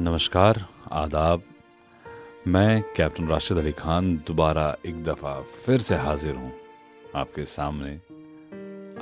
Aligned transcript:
नमस्कार, 0.00 0.64
आदाब। 0.92 1.42
मैं 2.46 2.82
कैप्टन 2.96 3.26
राशिद 3.28 3.58
अली 3.58 3.72
खान 3.72 4.16
दोबारा 4.26 4.76
एक 4.86 5.02
दफ़ा 5.04 5.32
फिर 5.64 5.80
से 5.80 5.94
हाजिर 5.94 6.34
हूँ 6.34 6.52
आपके 7.16 7.44
सामने 7.44 7.90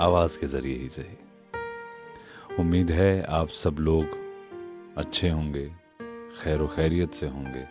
आवाज़ 0.04 0.38
के 0.38 0.46
ज़रिए 0.46 0.76
ही 0.76 0.88
सही 0.88 1.16
उम्मीद 2.58 2.90
है 2.90 3.22
आप 3.22 3.48
सब 3.48 3.76
लोग 3.78 4.04
अच्छे 4.98 5.30
होंगे, 5.30 5.64
खैर 6.40 6.66
खैरियत 6.66 7.12
से 7.12 7.26
होंगे 7.26 7.64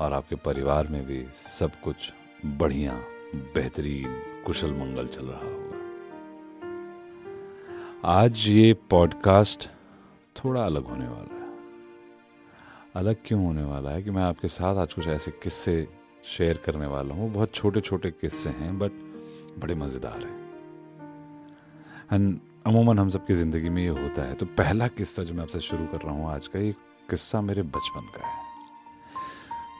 और 0.00 0.12
आपके 0.12 0.36
परिवार 0.36 0.88
में 0.88 1.04
भी 1.06 1.24
सब 1.34 1.80
कुछ 1.84 2.12
बढ़िया, 2.46 2.92
बेहतरीन, 3.54 4.22
कुशल 4.46 4.72
मंगल 4.72 5.06
चल 5.06 5.26
रहा 5.26 5.48
होगा। 5.48 5.78
आज 8.18 8.48
ये 8.48 8.72
पॉडकास्ट 8.90 9.68
थोड़ा 10.36 10.64
अलग 10.64 10.84
होने 10.84 11.08
वाला 11.08 11.34
है। 11.34 11.39
अलग 12.96 13.16
क्यों 13.26 13.44
होने 13.46 13.64
वाला 13.64 13.90
है 13.90 14.02
कि 14.02 14.10
मैं 14.10 14.22
आपके 14.22 14.48
साथ 14.48 14.76
आज 14.76 14.94
कुछ 14.94 15.06
ऐसे 15.06 15.30
किस्से 15.30 15.88
शेयर 16.24 16.56
करने 16.56 16.86
वाला 16.86 17.14
हूँ? 17.14 17.32
बहुत 17.32 17.54
छोटे 17.54 17.80
छोटे 17.80 18.10
किस्से 18.10 18.50
हैं 18.50 18.78
बट 18.78 18.92
बड़े 19.58 19.74
मज़ेदार 19.74 20.18
हैं। 20.18 20.38
एंड 22.12 22.38
अमूमन 22.66 22.98
हम 22.98 23.08
सबकी 23.08 23.34
ज़िंदगी 23.34 23.68
में 23.68 23.82
ये 23.82 23.88
होता 23.88 24.22
है। 24.22 24.34
तो 24.34 24.46
पहला 24.46 24.88
किस्सा 24.88 25.22
जो 25.22 25.34
मैं 25.34 25.42
आपसे 25.42 25.60
शुरू 25.60 25.86
कर 25.86 25.98
रहा 25.98 26.14
हूँ 26.14 26.30
आज 26.30 26.48
का, 26.48 26.58
ये 26.58 26.72
किस्सा 27.10 27.40
मेरे 27.40 27.62
बचपन 27.62 28.10
का 28.16 28.26
है। 28.26 28.38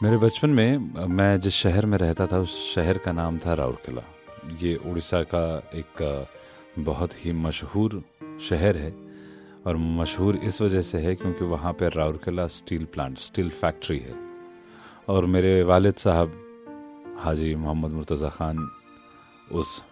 मेरे 0.02 0.16
बचपन 0.16 0.50
में 0.50 0.78
मैं 1.08 1.40
जिस 1.40 1.54
शहर 1.54 1.86
में 1.86 1.98
रहता 1.98 2.26
था, 2.26 2.38
उस 2.38 2.74
शहर 2.74 2.98
का 2.98 3.12
नाम 3.12 3.38
था 3.38 3.54
राउरकेला। 3.54 4.02
ये 4.62 4.74
उड़ीसा 4.76 5.22
का 5.22 5.70
एक 5.74 6.28
बहुत 6.78 7.24
ही 7.24 7.32
मशहूर 7.32 8.02
शहर 8.40 8.76
है। 8.76 9.09
और 9.66 9.76
मशहूर 9.76 10.36
इस 10.36 10.60
वजह 10.62 10.82
से 10.82 10.98
है 10.98 11.14
क्योंकि 11.14 11.44
वहाँ 11.44 11.72
पर 11.72 11.92
Rourkela 11.92 12.46
steel 12.46 12.84
plant, 12.84 13.18
steel 13.18 13.50
factory 13.50 13.98
है। 13.98 14.14
और 15.08 15.26
मेरे 15.26 15.62
वालिद 15.62 15.94
साहब 15.94 16.32
हाजी 17.18 17.54
मोहम्मद 17.54 17.90
मुर्तज़ा 17.90 18.28
ख़ान 18.28 18.70
उस 19.52 19.82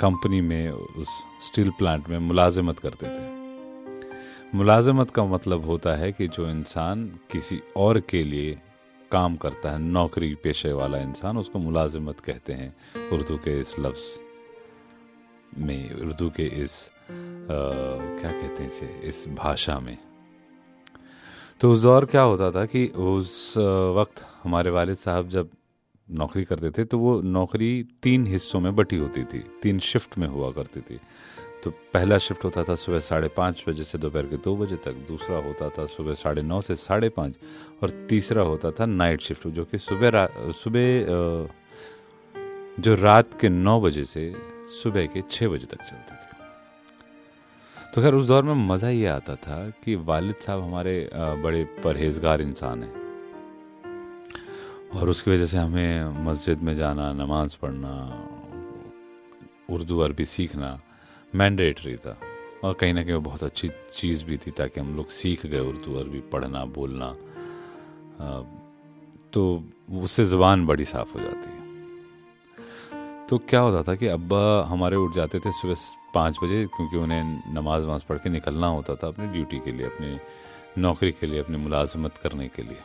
कंपनी 0.00 0.40
में, 0.40 0.70
उस 0.70 1.08
स्टील 1.42 1.70
प्लांट 1.70 2.08
में 2.08 2.18
मुलाजमत 2.18 2.78
करते 2.78 3.06
थे। 3.06 4.56
मुलाजमत 4.56 5.10
का 5.10 5.24
मतलब 5.24 5.64
होता 5.64 5.96
है 5.96 6.12
कि 6.12 6.28
जो 6.28 6.48
इंसान 6.48 7.06
किसी 7.32 7.60
और 7.76 8.00
के 8.00 8.22
लिए 8.22 8.58
काम 9.12 9.36
करता 9.36 9.70
है, 9.70 9.78
नौकरी 9.78 10.34
पेशे 10.34 10.72
वाला 10.72 10.98
इंसान, 10.98 11.38
उसको 11.38 11.58
मुलाजमत 11.58 12.20
कहते 12.20 12.52
हैं 12.52 12.74
उर्दू 13.10 13.36
के 13.36 13.60
इस 13.60 13.74
लफ्ज़ 13.78 14.20
में, 15.58 15.94
उर्दू 15.94 16.30
के 16.30 16.42
इस 16.42 16.90
क्या 17.50 18.30
कहते 18.32 18.62
हैं 18.62 18.70
इसे? 18.70 18.86
इस 19.04 19.24
भाषा 19.34 19.78
में। 19.80 19.96
तो 21.60 21.70
उस 21.72 21.82
दौर 21.82 22.04
क्या 22.04 22.22
होता 22.22 22.50
था 22.50 22.64
कि 22.66 22.86
उस 22.86 23.54
वक्त 23.96 24.24
हमारे 24.42 24.70
वालिद 24.70 24.96
साहब 24.96 25.28
जब 25.28 25.50
नौकरी 26.08 26.44
करते 26.44 26.70
थे 26.70 26.84
तो 26.84 26.98
वो 26.98 27.20
नौकरी 27.22 27.84
तीन 28.02 28.26
हिस्सों 28.26 28.60
में 28.60 28.74
बटी 28.76 28.96
होती 28.96 29.24
थी, 29.24 29.38
तीन 29.62 29.78
शिफ्ट 29.80 30.18
में 30.18 30.26
हुआ 30.28 30.50
करती 30.50 30.80
थी। 30.80 30.98
तो 31.64 31.70
पहला 31.94 32.18
शिफ्ट 32.18 32.44
होता 32.44 32.62
था 32.64 32.74
सुबह 32.74 32.98
साढ़े 32.98 33.28
पाँच 33.28 33.64
बजे 33.68 33.84
से 33.84 33.98
दोपहर 33.98 34.26
के 34.26 34.36
दो 34.36 34.56
बजे 34.56 34.76
तक, 34.76 34.92
दूसरा 35.08 35.36
होता 35.36 35.68
था 35.68 35.86
सुबह 35.86 36.14
साढ़े 36.14 36.42
नौ 36.42 36.60
से 36.60 36.76
साढ़े 36.76 37.08
पाँच, 37.08 37.36
और 37.82 37.90
तीसरा 38.08 38.42
होता 38.42 38.70
था 38.70 38.86
नाइट 38.86 39.20
शिफ्ट 39.20 39.46
जो 39.48 39.64
कि 39.64 39.78
सुबह 39.78 40.26
सुबह 40.52 41.48
जो 42.78 42.94
रात 42.94 43.40
के 43.40 43.48
नौ 43.48 43.80
बजे 43.80 44.04
से 44.04 44.34
सुबह 44.82 45.06
के 45.06 45.22
छः 45.30 45.48
बजे 45.48 45.66
तक 45.66 45.82
चलते 45.82 46.14
थे। 46.14 46.31
तो 47.94 48.02
खैर, 48.02 48.14
उस 48.14 48.26
दौर 48.26 48.42
में 48.42 48.54
मज़ा 48.54 48.88
ये 48.88 49.06
आता 49.06 49.34
था 49.36 49.56
कि 49.84 49.94
वालिद 49.94 50.36
साहब 50.36 50.62
हमारे 50.62 51.10
बड़े 51.14 51.64
परहेजगार 51.84 52.40
इंसान 52.40 52.82
हैं। 52.82 52.94
और 54.96 55.08
उसकी 55.08 55.30
वजह 55.30 55.46
से 55.46 55.58
हमें 55.58 56.24
मस्जिद 56.24 56.62
में 56.62 56.76
जाना, 56.76 57.12
नमाज़ 57.12 57.56
पढ़ना, 57.62 57.92
उर्दू, 59.70 59.98
अरबी 59.98 60.24
सीखना 60.24 60.80
मैंडेटरी 61.34 61.96
था। 61.96 62.16
और 62.64 62.74
कहीं 62.74 62.94
ना 62.94 63.02
कहीं 63.04 63.14
वो 63.14 63.20
बहुत 63.20 63.42
अच्छी 63.44 63.70
चीज़ 63.96 64.24
भी 64.24 64.36
थी 64.36 64.50
ताकि 64.50 64.80
हम 64.80 64.96
लोग 64.96 65.08
सीख 65.10 65.46
गए 65.46 65.60
उर्दू, 65.60 65.94
अरबी 65.94 66.20
पढ़ना, 66.32 66.64
बोलना। 66.64 67.14
तो 69.32 69.64
उससे 69.92 70.24
ज़बान 70.24 70.66
बड़ी 70.66 70.84
साफ़ 70.84 71.12
हो 71.14 71.20
जाती। 71.20 71.48
है 71.50 71.60
तो 73.26 73.38
क्या 73.38 73.60
होता 73.60 73.82
था 73.82 73.94
कि 73.96 74.06
अब्बा 74.06 74.64
हमारे 74.68 74.96
उठ 74.96 75.14
जाते 75.14 75.38
थे 75.38 75.52
सुबह 75.52 75.74
पाँच 76.14 76.38
बजे, 76.42 76.64
क्योंकि 76.66 76.96
उन्हें 76.96 77.54
नमाज़ 77.54 77.84
वमाज 77.84 78.02
पढ़ 78.02 78.18
के 78.18 78.30
निकलना 78.30 78.66
होता 78.68 78.94
था 78.94 79.08
अपनी 79.08 79.26
ड्यूटी 79.28 79.58
के 79.58 79.72
लिए, 79.72 79.86
अपनी 79.86 80.18
नौकरी 80.78 81.12
के 81.12 81.26
लिए, 81.26 81.40
अपनी 81.40 81.56
मुलाजमत 81.58 82.18
करने 82.18 82.48
के 82.48 82.62
लिए। 82.62 82.80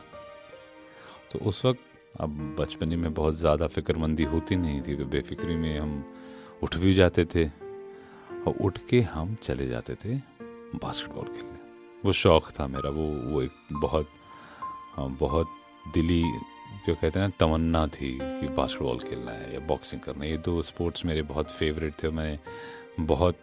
तो 1.32 1.38
उस 1.48 1.64
वक्त, 1.64 1.80
अब 2.20 2.56
बचपने 2.58 2.96
में 2.96 3.12
बहुत 3.14 3.34
ज़्यादा 3.36 3.66
फिक्रमंदी 3.68 4.24
होती 4.24 4.56
नहीं 4.56 4.80
थी 4.82 4.94
तो 4.96 5.04
बेफिक्री 5.06 5.54
में 5.56 5.78
हम 5.78 6.04
उठ 6.62 6.76
भी 6.76 6.94
जाते 6.94 7.24
थे 7.24 7.44
और 7.46 8.54
उठ 8.60 8.78
के 8.90 9.00
हम 9.12 9.34
चले 9.42 9.66
जाते 9.66 9.94
थे 9.94 10.16
बास्केटबॉल 10.76 11.26
खेलने। 11.26 11.58
वो 12.04 12.12
शौक़ 12.14 12.50
था 12.52 12.66
मेरा, 12.66 12.90
वो 12.90 13.06
वो 13.30 13.42
एक 13.42 13.50
बहुत 13.72 14.08
बहुत 14.98 15.48
दिली 15.94 16.22
जो 16.86 16.94
कहते 16.94 17.18
हैं 17.18 17.26
ना, 17.26 17.32
तमन्ना 17.40 17.86
थी 17.88 18.12
कि 18.20 18.48
बास्केटबॉल 18.54 18.98
खेलना 19.00 19.32
है 19.32 19.52
या 19.54 19.60
बॉक्सिंग 19.66 20.00
करना 20.00 20.24
है। 20.24 20.30
ये 20.30 20.36
दो 20.38 20.62
स्पोर्ट्स 20.64 21.04
मेरे 21.04 21.22
बहुत 21.24 21.50
फेवरेट 21.52 21.94
थे 22.02 22.10
मैं 22.10 22.38
बहुत 23.00 23.38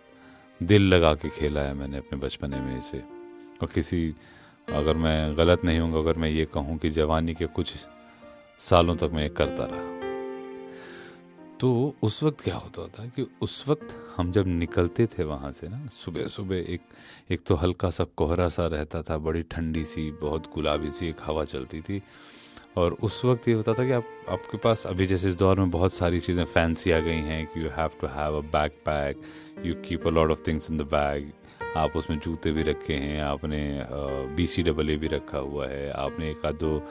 दिल 0.63 0.81
लगा 0.81 1.13
के 1.15 1.29
खेला 1.29 1.61
है 1.61 1.73
मैंने 1.73 1.97
अपने 1.97 2.19
बचपने 2.19 2.59
में 2.59 2.79
इसे। 2.79 2.97
और 3.61 3.67
किसी, 3.67 4.15
अगर 4.69 4.97
मैं 4.97 5.37
गलत 5.37 5.65
नहीं 5.65 5.79
हूँ, 5.79 5.99
अगर 5.99 6.17
मैं 6.17 6.29
ये 6.29 6.45
कहूँ 6.45 6.77
कि 6.77 6.89
जवानी 6.89 7.33
के 7.33 7.45
कुछ 7.45 7.73
सालों 8.59 8.95
तक 8.95 9.09
मैं 9.13 9.23
ये 9.23 9.29
करता 9.29 9.65
रहा। 9.65 9.93
तो 11.59 11.95
उस 12.03 12.23
वक्त 12.23 12.41
क्या 12.41 12.55
होता 12.55 12.87
था 12.87 13.05
कि 13.05 13.27
उस 13.41 13.67
वक्त 13.67 13.95
हम 14.17 14.31
जब 14.31 14.47
निकलते 14.47 15.05
थे 15.07 15.23
वहाँ 15.23 15.51
से 15.51 15.67
ना 15.69 15.85
सुबह 15.93 16.27
सुबह 16.27 16.55
एक 16.55 16.81
एक 17.31 17.41
तो 17.47 17.55
हल्का 17.55 17.89
सा 17.89 18.03
कोहरा 18.03 18.49
सा 18.49 18.67
रहता 18.67 19.01
था, 19.01 19.17
बड़ी 19.17 19.43
ठंडी 19.43 19.83
सी, 19.85 20.11
बहुत 20.11 20.53
गुलाबी 20.55 20.89
सी 20.89 21.07
एक 21.07 21.15
हवा 21.23 21.43
चलती 21.43 21.81
थी। 21.81 22.01
और 22.77 22.93
उस 23.03 23.23
वक्त 23.25 23.47
ये 23.47 23.53
होता 23.53 23.73
था 23.73 23.85
कि 23.85 23.91
आप, 23.91 24.05
आपके 24.29 24.57
पास 24.57 24.85
अभी 24.87 25.05
जैसे 25.07 25.27
इस 25.27 25.35
दौर 25.35 25.59
में 25.59 25.71
बहुत 25.71 25.93
सारी 25.93 26.19
चीज़ें 26.19 26.43
फैंसी 26.45 26.91
आ 26.91 26.99
गई 26.99 27.21
हैं 27.29 27.45
कि 27.47 27.63
you 27.63 27.69
have 27.77 27.91
to 28.01 28.07
have 28.07 28.37
a 28.37 28.41
backpack 28.85 29.21
you 29.65 29.75
keep 29.87 30.07
a 30.07 30.09
lot 30.09 30.31
of 30.31 30.41
things 30.47 30.71
in 30.71 30.77
the 30.77 30.81
bag 30.91 31.31
आप 31.77 31.95
उसमें 31.97 32.19
जूते 32.19 32.51
भी 32.51 32.63
रखे 32.63 32.93
हैं, 32.93 33.21
आपने 33.21 33.85
बी 34.35 34.45
सी 34.47 34.63
डबल 34.63 34.89
ए 34.89 34.95
भी 34.97 35.07
रखा 35.07 35.37
हुआ 35.37 35.67
है, 35.67 35.89
आपने 35.91 36.29
एक 36.31 36.45
आध 36.45 36.55
दो 36.55 36.81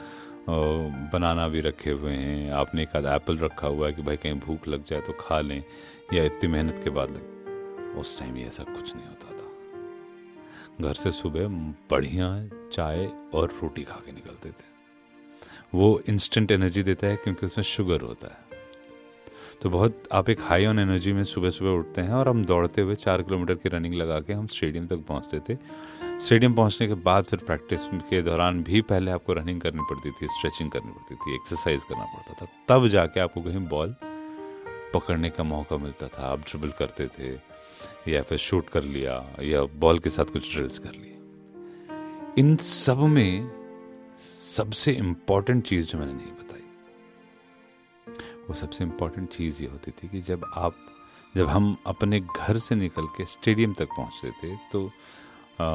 बनाना 1.13 1.47
भी 1.47 1.61
रखे 1.61 1.91
हुए 1.91 2.11
हैं, 2.11 2.51
आपने 2.53 2.83
एक 2.83 2.95
आध 2.95 3.05
एप्पल 3.13 3.37
रखा 3.37 3.67
हुआ 3.67 3.87
है 3.87 3.93
कि 3.93 4.01
भाई 4.01 4.17
कहीं 4.17 4.33
भूख 4.39 4.67
लग 4.67 4.83
जाए 4.85 5.01
तो 5.01 5.13
खा 5.19 5.39
लें, 5.41 5.63
या 6.13 6.23
इतनी 6.23 6.49
मेहनत 6.49 6.81
के 6.83 6.89
बाद 6.89 7.11
लगे 7.11 7.99
उस 7.99 8.19
टाइम 8.19 8.37
ये 8.37 8.45
ऐसा 8.47 8.63
कुछ 8.65 8.95
नहीं 8.95 9.05
होता 9.05 9.37
था। 9.37 10.87
घर 10.87 10.93
से 10.93 11.11
सुबह 11.13 11.47
बढ़िया 11.91 12.29
चाय 12.71 13.05
और 13.33 13.59
रोटी 13.61 13.83
खा 13.83 14.01
के 14.05 14.11
निकलते 14.11 14.49
थे। 14.49 14.74
वो 15.75 16.01
इंस्टेंट 16.09 16.51
एनर्जी 16.51 16.83
देता 16.83 17.07
है 17.07 17.15
क्योंकि 17.15 17.45
उसमें 17.45 17.63
शुगर 17.63 18.01
होता 18.01 18.27
है। 18.27 18.43
तो 19.61 19.69
बहुत, 19.69 20.03
आप 20.11 20.29
एक 20.29 20.41
हाई 20.41 20.65
ऑन 20.65 20.79
एनर्जी 20.79 21.13
में 21.13 21.23
सुबह 21.23 21.49
सुबह 21.49 21.69
उठते 21.69 22.01
हैं 22.01 22.13
और 22.13 22.29
हम 22.29 22.45
दौड़ते 22.45 22.81
हुए 22.81 22.95
चार 22.95 23.21
किलोमीटर 23.21 23.55
की 23.55 23.69
रनिंग 23.69 23.93
लगा 23.93 24.19
के 24.19 24.33
हम 24.33 24.47
स्टेडियम 24.47 24.87
तक 24.87 24.97
पहुँचते 24.97 25.39
थे। 25.39 25.57
स्टेडियम 26.19 26.53
पहुँचने 26.53 26.87
के 26.87 26.93
बाद 26.93 27.23
फिर 27.23 27.39
प्रैक्टिस 27.39 27.85
के 27.87 28.21
दौरान 28.21 28.63
भी 28.63 28.81
पहले 28.81 29.11
आपको 29.11 29.33
रनिंग 29.33 29.61
करनी 29.61 29.81
पड़ती 29.81 30.11
थी 30.11 30.27
स्ट्रेचिंग 30.27 30.71
करनी 30.71 30.91
पड़ती 30.91 31.15
थी 31.15 31.35
एक्सरसाइज 31.35 31.83
करना 31.83 32.03
पड़ता 32.03 32.33
था। 32.41 32.47
तब 32.67 32.87
जाके 32.87 33.19
आपको 33.19 33.41
कहीं 33.41 33.67
बॉल 33.67 33.95
पकड़ने 34.93 35.29
का 35.29 35.43
मौका 35.43 35.77
मिलता 35.77 36.07
था। 36.07 36.27
आप 36.27 36.39
ड्रिबल 36.39 36.69
करते 36.69 37.07
थे 37.07 37.33
या 38.11 38.21
फिर 38.21 38.37
शूट 38.37 38.69
कर 38.69 38.83
लिया 38.83 39.35
या 39.41 39.63
बॉल 39.63 39.99
के 39.99 40.09
साथ 40.09 40.25
कुछ 40.25 40.53
ड्रिल्स 40.55 40.79
कर 40.79 40.91
लिए। 40.91 41.17
इन 42.39 42.55
सब 42.55 42.99
में 42.99 43.64
सबसे 44.55 44.91
इंपॉर्टेंट 44.91 45.63
चीज़ 45.63 45.87
जो 45.87 45.97
मैंने 45.99 46.13
नहीं 46.13 46.31
बताई। 46.31 46.61
वो 48.47 48.53
सबसे 48.53 48.83
इंपॉर्टेंट 48.83 49.29
चीज़ 49.29 49.61
ये 49.63 49.69
होती 49.69 49.91
थी 49.91 50.07
कि 50.07 50.21
जब 50.21 50.45
आप 50.55 50.75
जब 51.37 51.47
हम 51.47 51.75
अपने 51.87 52.19
घर 52.19 52.57
से 52.57 52.75
निकल 52.75 53.05
के 53.07 53.25
स्टेडियम 53.25 53.73
तक 53.73 53.87
पहुँचते 53.97 54.31
थे 54.31 54.55
तो 54.71 54.85
आ, 55.61 55.65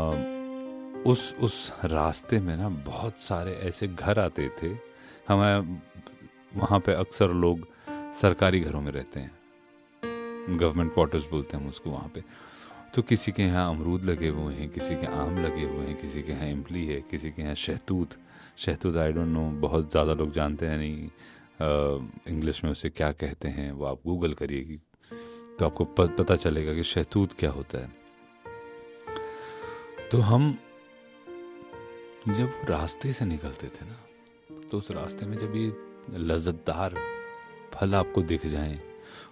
उस 1.10 1.34
उस 1.40 1.72
रास्ते 1.84 2.40
में 2.40 2.56
ना 2.56 2.68
बहुत 2.68 3.20
सारे 3.20 3.52
ऐसे 3.68 3.88
घर 3.88 4.18
आते 4.18 4.48
थे। 4.62 4.68
हमें 5.28 5.80
वहाँ 6.56 6.80
पे 6.80 6.92
अक्सर 6.92 7.32
लोग 7.32 7.66
सरकारी 8.12 8.60
घरों 8.60 8.80
में 8.80 8.92
रहते 8.92 9.20
हैं। 9.20 10.58
गवर्नमेंट 10.58 10.94
क्वार्टर्स 10.94 11.28
बोलते 11.30 11.56
हैं 11.56 11.64
हम 11.64 11.70
उसको 11.70 11.90
वहाँ 11.90 12.10
पे। 12.14 12.22
तो 12.94 13.02
किसी 13.02 13.32
के 13.32 13.42
यहाँ 13.42 13.68
अमरूद 13.70 14.04
लगे 14.04 14.28
हुए 14.28 14.54
हैं, 14.54 14.68
किसी 14.70 14.94
के 14.96 15.06
आम 15.08 15.38
लगे 15.38 15.64
हुए 15.64 15.84
हैं, 15.86 15.96
किसी 15.96 16.22
के 16.22 16.32
यहाँ 16.32 16.48
इमली 16.48 16.86
है, 16.86 17.00
किसी 17.10 17.30
के 17.30 17.42
यहाँ 17.42 17.54
शहतूत। 17.56 18.16
शहतूत 18.58 18.96
आई 18.96 19.12
डोंट 19.12 19.28
नो 19.28 19.42
बहुत 19.60 19.90
ज़्यादा 19.90 20.14
लोग 20.14 20.32
जानते 20.32 20.66
हैं 20.66 20.78
नहीं 20.78 21.08
इंग्लिश 22.28 22.62
में 22.64 22.70
उसे 22.70 22.88
क्या 22.90 23.10
कहते 23.14 23.48
हैं, 23.48 23.70
वो 23.72 23.84
आप 23.86 23.98
गूगल 24.06 24.32
करिए 24.34 24.78
तो 25.58 25.66
आपको 25.66 25.84
पता 25.96 26.36
चलेगा 26.36 26.74
कि 26.74 26.82
शहतूत 26.84 27.32
क्या 27.38 27.50
होता 27.50 27.78
है। 27.78 27.88
तो 30.10 30.18
हम, 30.20 30.56
जब 32.28 32.52
रास्ते 32.70 33.12
से 33.12 33.24
निकलते 33.26 33.66
थे 33.68 33.86
ना 33.86 33.96
तो 34.70 34.78
उस 34.78 34.90
रास्ते 34.92 35.26
में 35.26 35.36
जब 35.38 35.56
ये 35.56 35.72
लज्जतदार 36.18 36.94
फल 37.74 37.94
आपको 37.94 38.22
दिख 38.24 38.46
जाए, 38.46 38.78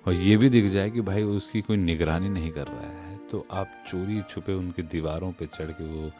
और 0.07 0.13
ये 0.15 0.37
भी 0.37 0.49
दिख 0.51 0.71
जाए 0.73 0.91
कि 0.91 1.01
भाई 1.03 1.23
उसकी 1.35 1.61
कोई 1.63 1.77
निगरानी 1.79 2.29
नहीं 2.31 2.51
कर 2.53 2.67
रहा 2.67 2.91
है। 2.93 3.08
तो 3.31 3.47
आप 3.51 3.85
चोरी 3.89 4.23
छुपे 4.23 4.53
उनकी 4.53 4.83
दीवारों 4.83 5.33
पे 5.33 5.47
चढ़ 5.47 5.71
के 5.71 5.85
वो 5.85 6.11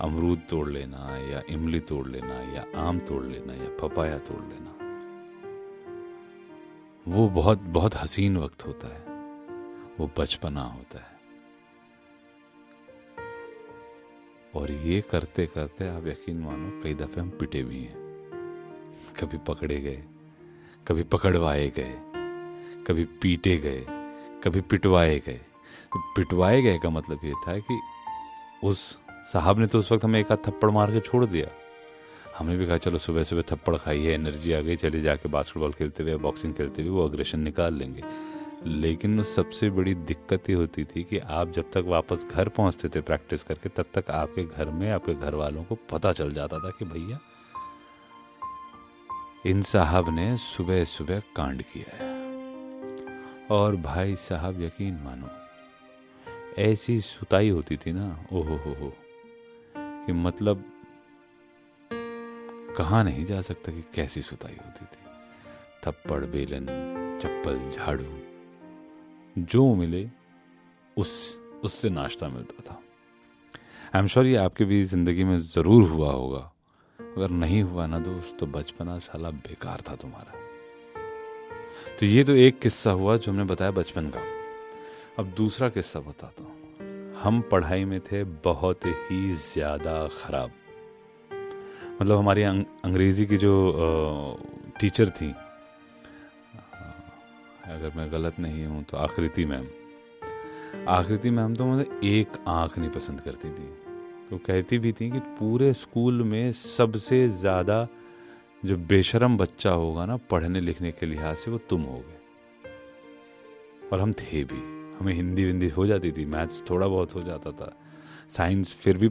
अमरूद 0.00 0.40
तोड़ 0.50 0.68
लेना, 0.68 1.16
या 1.16 1.42
इमली 1.50 1.80
तोड़ 1.80 2.08
लेना, 2.08 2.34
या 2.34 2.66
आम 2.76 2.98
तोड़ 2.98 3.24
लेना, 3.24 3.54
या 3.54 3.68
पपाया 3.80 4.18
तोड़ 4.18 4.42
लेना। 4.42 4.74
वो 7.08 7.28
बहुत 7.28 7.58
बहुत 7.58 7.94
हसीन 7.94 8.36
वक्त 8.36 8.66
होता 8.66 8.88
है। 8.88 9.04
वो 9.98 10.10
बचपना 10.18 10.62
होता 10.62 10.98
है। 10.98 11.18
और 14.54 14.70
ये 14.70 15.00
करते 15.00 15.46
करते 15.46 15.88
आप 15.88 16.06
यकीन 16.06 16.38
मानो 16.38 16.82
कई 16.82 16.94
दफे 16.94 17.20
हम 17.20 17.30
पिटे 17.30 17.62
भी 17.62 17.82
हैं। 17.82 18.08
कभी 19.20 19.38
पकड़े 19.38 19.80
गए, 19.80 20.04
कभी 20.86 21.02
पकड़वाए 21.02 21.68
गए, 21.70 21.98
कभी 22.82 23.04
पीटे 23.04 23.56
गए, 23.56 23.86
कभी 24.44 24.60
पिटवाए 24.60 25.18
गए। 25.18 25.40
पिटवाए 25.96 26.62
गए 26.62 26.78
का 26.78 26.90
मतलब 26.90 27.20
ये 27.24 27.32
था 27.32 27.58
कि 27.58 27.80
उस 28.64 28.98
साहब 29.32 29.58
ने 29.58 29.66
तो 29.66 29.78
उस 29.78 29.92
वक्त 29.92 30.04
हमें 30.04 30.20
एक 30.20 30.32
आध 30.32 30.38
थप्पड़ 30.38 30.70
मार 30.70 30.90
के 30.90 31.00
छोड़ 31.00 31.24
दिया। 31.24 31.46
हमें 32.38 32.58
भी 32.58 32.66
कहा, 32.66 32.76
चलो 32.76 32.98
सुबह 32.98 33.22
सुबह 33.22 33.42
थप्पड़ 33.42 33.76
खाई 33.76 34.02
है, 34.02 34.14
एनर्जी 34.14 34.52
आ 34.52 34.60
गई, 34.60 34.76
चले 34.76 35.00
जाके 35.00 35.28
बास्केटबॉल 35.28 35.72
खेलते 35.72 36.02
हुए 36.02 36.16
बॉक्सिंग 36.16 36.54
खेलते 36.54 36.82
हुए, 36.82 36.90
वो 36.90 37.08
अग्रेशन 37.08 37.40
निकाल 37.40 37.74
लेंगे। 37.74 38.02
लेकिन 38.66 39.22
सबसे 39.22 39.70
बड़ी 39.70 39.94
दिक्कत 39.94 40.50
ये 40.50 40.56
होती 40.56 40.84
थी 40.84 41.02
कि 41.02 41.18
आप 41.18 41.50
जब 41.50 41.70
तक 41.72 41.84
वापस 41.86 42.26
घर 42.30 42.48
पहुँचते 42.48 42.88
थे 42.88 43.00
प्रैक्टिस 43.00 43.42
करके, 43.42 43.68
तब 43.68 43.84
तक 43.94 44.10
आपके 44.10 44.44
घर 44.44 44.68
में, 44.68 44.90
आपके 44.90 45.14
घर 45.14 45.34
वालों 45.34 45.64
को 45.64 45.74
पता 45.74 46.12
चल 46.12 46.30
जाता 46.30 46.58
था 46.58 46.70
कि 46.70 46.84
भैया, 46.84 47.18
इन 49.46 49.62
साहब 49.62 50.14
ने 50.14 50.36
सुबह 50.36 50.84
सुबह 50.84 51.20
कांड 51.20 51.62
किया 51.62 51.96
है। 51.96 52.18
और 53.50 53.76
भाई 53.76 54.16
साहब, 54.16 54.62
यकीन 54.62 54.94
मानो 54.94 55.47
ऐसी 56.58 57.00
सुताई 57.00 57.48
होती 57.48 57.76
थी 57.76 57.92
ना 57.92 58.04
ओहो 58.32 58.56
हो 58.56 58.72
हो 58.74 58.92
कि 60.06 60.12
मतलब 60.12 60.64
कहा 62.78 63.02
नहीं 63.02 63.24
जा 63.26 63.40
सकता 63.40 63.72
कि 63.72 63.82
कैसी 63.94 64.22
सुताई 64.22 64.54
होती 64.54 64.84
थी। 64.84 65.06
थप्पड़, 65.84 66.24
बेलन, 66.24 66.66
चप्पल, 67.22 67.58
झाड़ू, 67.76 68.04
जो 69.36 69.74
मिले, 69.74 70.08
उस, 70.96 71.40
उससे 71.64 71.90
नाश्ता 71.90 72.28
मिलता 72.28 72.62
था। 72.70 72.80
आई 73.94 74.00
एम 74.00 74.06
श्योर 74.06 74.26
ये 74.26 74.36
आपके 74.36 74.64
भी 74.64 74.82
ज़िंदगी 74.84 75.24
में 75.24 75.38
ज़रूर 75.40 75.88
हुआ 75.88 76.12
होगा। 76.12 76.40
अगर 76.98 77.30
नहीं 77.30 77.62
हुआ 77.62 77.86
ना 77.86 77.98
दोस्त 77.98 78.36
तो 78.40 78.46
बचपना 78.46 78.98
साला 78.98 79.30
बेकार 79.30 79.82
था 79.88 79.94
तुम्हारा। 79.96 80.32
तो 82.00 82.06
ये 82.06 82.24
तो 82.24 82.32
एक 82.32 82.58
किस्सा 82.58 82.90
हुआ 82.90 83.16
जो 83.16 83.32
हमने 83.32 83.44
बताया 83.44 83.70
बचपन 83.70 84.10
का। 84.10 84.37
अब 85.18 85.32
दूसरा 85.36 85.68
किस्सा 85.68 86.00
बताता 86.00 86.42
हूँ। 86.42 86.54
हम 87.14 87.40
पढ़ाई 87.50 87.84
में 87.84 88.00
थे 88.02 88.22
बहुत 88.44 88.84
ही 88.86 89.34
ज़्यादा 89.34 90.06
ख़राब। 90.08 90.50
मतलब 92.00 92.18
हमारी 92.18 92.42
अंग, 92.42 92.64
अंग्रेज़ी 92.84 93.26
की 93.26 93.36
जो 93.36 93.52
टीचर 94.80 95.10
थी 95.10 95.30
अगर 97.68 97.92
मैं 97.96 98.10
गलत 98.12 98.38
नहीं 98.40 98.64
हूँ 98.66 98.84
तो 98.84 98.96
आकृति 98.96 99.44
मैम। 99.44 99.66
आकृति 100.88 101.30
मैम 101.30 101.54
तो 101.54 101.66
मतलब 101.66 102.00
एक 102.04 102.38
आँख 102.48 102.78
नहीं 102.78 102.90
पसंद 102.90 103.20
करती 103.20 103.48
थी। 103.48 103.68
वो 104.32 104.38
कहती 104.46 104.78
भी 104.78 104.92
थी 104.92 105.10
कि 105.10 105.18
पूरे 105.38 105.72
स्कूल 105.74 106.22
में 106.22 106.52
सबसे 106.54 107.28
ज़्यादा 107.30 107.86
जो 108.64 108.76
बेशरम 108.88 109.36
बच्चा 109.36 109.70
होगा 109.72 110.06
ना 110.06 110.16
पढ़ने 110.30 110.60
लिखने 110.60 110.92
के 110.92 111.06
लिहाज 111.06 111.36
से 111.36 111.50
वो 111.50 111.58
तुम 111.70 111.82
होगे। 111.82 112.18
और 113.88 114.00
हम 114.00 114.12
थे 114.14 114.44
भी। 114.44 114.77
हमें 114.98 115.12
हिंदी 115.14 115.44
विंदी 115.44 115.68
हो 115.68 115.86
जाती 115.86 116.12
थी, 116.12 116.24
मैथ्स 116.26 116.62
थोड़ा 116.70 116.86
बहुत 116.86 117.14
हो 117.14 117.22
जाता 117.22 117.50
था। 117.52 117.72
साइंस 118.30 118.72
फिर 118.74 118.96
भी 118.98 119.08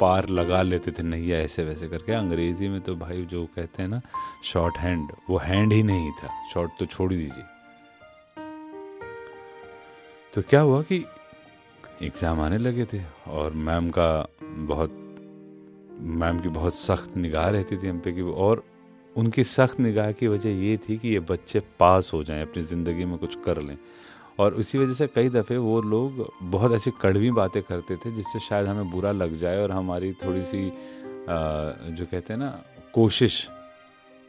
पार 0.00 0.28
लगा 0.28 0.62
लेते 0.62 0.90
थे, 0.90 1.02
नहीं 1.02 1.30
ऐसे 1.32 1.64
वैसे 1.64 1.88
करके। 1.88 2.12
अंग्रेज़ी 2.12 2.68
में 2.68 2.80
तो 2.80 2.94
भाई 2.96 3.24
जो 3.24 3.44
कहते 3.56 3.82
हैं 3.82 3.88
ना 3.90 4.00
शॉर्ट 4.44 4.78
हैंड 4.78 5.12
वो 5.30 5.38
हैंड 5.38 5.72
ही 5.72 5.82
नहीं 5.82 6.10
था। 6.12 6.30
शॉर्ट 6.52 6.70
तो 6.78 6.86
छोड़ 6.86 7.12
दीजिए। 7.12 7.44
तो 10.32 10.42
क्या 10.42 10.60
हुआ 10.60 10.82
कि 10.82 11.04
एग्ज़ाम 12.02 12.40
आने 12.40 12.58
लगे 12.58 12.84
थे 12.84 13.02
और 13.28 13.52
मैम 13.52 13.90
का 13.90 14.26
बहुत 14.40 14.96
मैम 16.00 16.38
की 16.40 16.48
बहुत 16.48 16.74
सख्त 16.74 17.16
निगाह 17.16 17.48
रहती 17.50 17.76
थी 17.76 17.88
हम 17.88 17.98
पे 18.00 18.12
कि 18.12 18.22
और 18.22 18.62
उनकी 19.16 19.44
सख्त 19.44 19.80
निगाह 19.80 20.10
की 20.12 20.28
वजह 20.28 20.50
ये 20.58 20.76
थी 20.78 20.96
कि 20.98 21.08
ये 21.08 21.20
बच्चे 21.20 21.60
पास 21.80 22.10
हो 22.14 22.22
जाएँ, 22.24 22.42
अपनी 22.42 22.62
ज़िंदगी 22.62 23.04
में 23.04 23.16
कुछ 23.18 23.36
कर 23.44 23.60
लें। 23.62 23.76
और 24.40 24.54
उसी 24.54 24.78
वजह 24.78 24.92
से 24.94 25.06
कई 25.06 25.28
दफ़े 25.28 25.56
वो 25.58 25.80
लोग 25.82 26.26
बहुत 26.42 26.72
ऐसी 26.72 26.90
कड़वी 27.00 27.30
बातें 27.30 27.62
करते 27.62 27.96
थे, 27.96 28.10
जिससे 28.12 28.40
शायद 28.40 28.66
हमें 28.66 28.90
बुरा 28.90 29.12
लग 29.12 29.34
जाए 29.36 29.62
और 29.62 29.70
हमारी 29.70 30.12
थोड़ी 30.14 30.44
सी 30.44 30.68
जो 30.68 32.06
कहते 32.06 32.32
हैं 32.32 32.38
ना, 32.40 32.50
कोशिश 32.94 33.48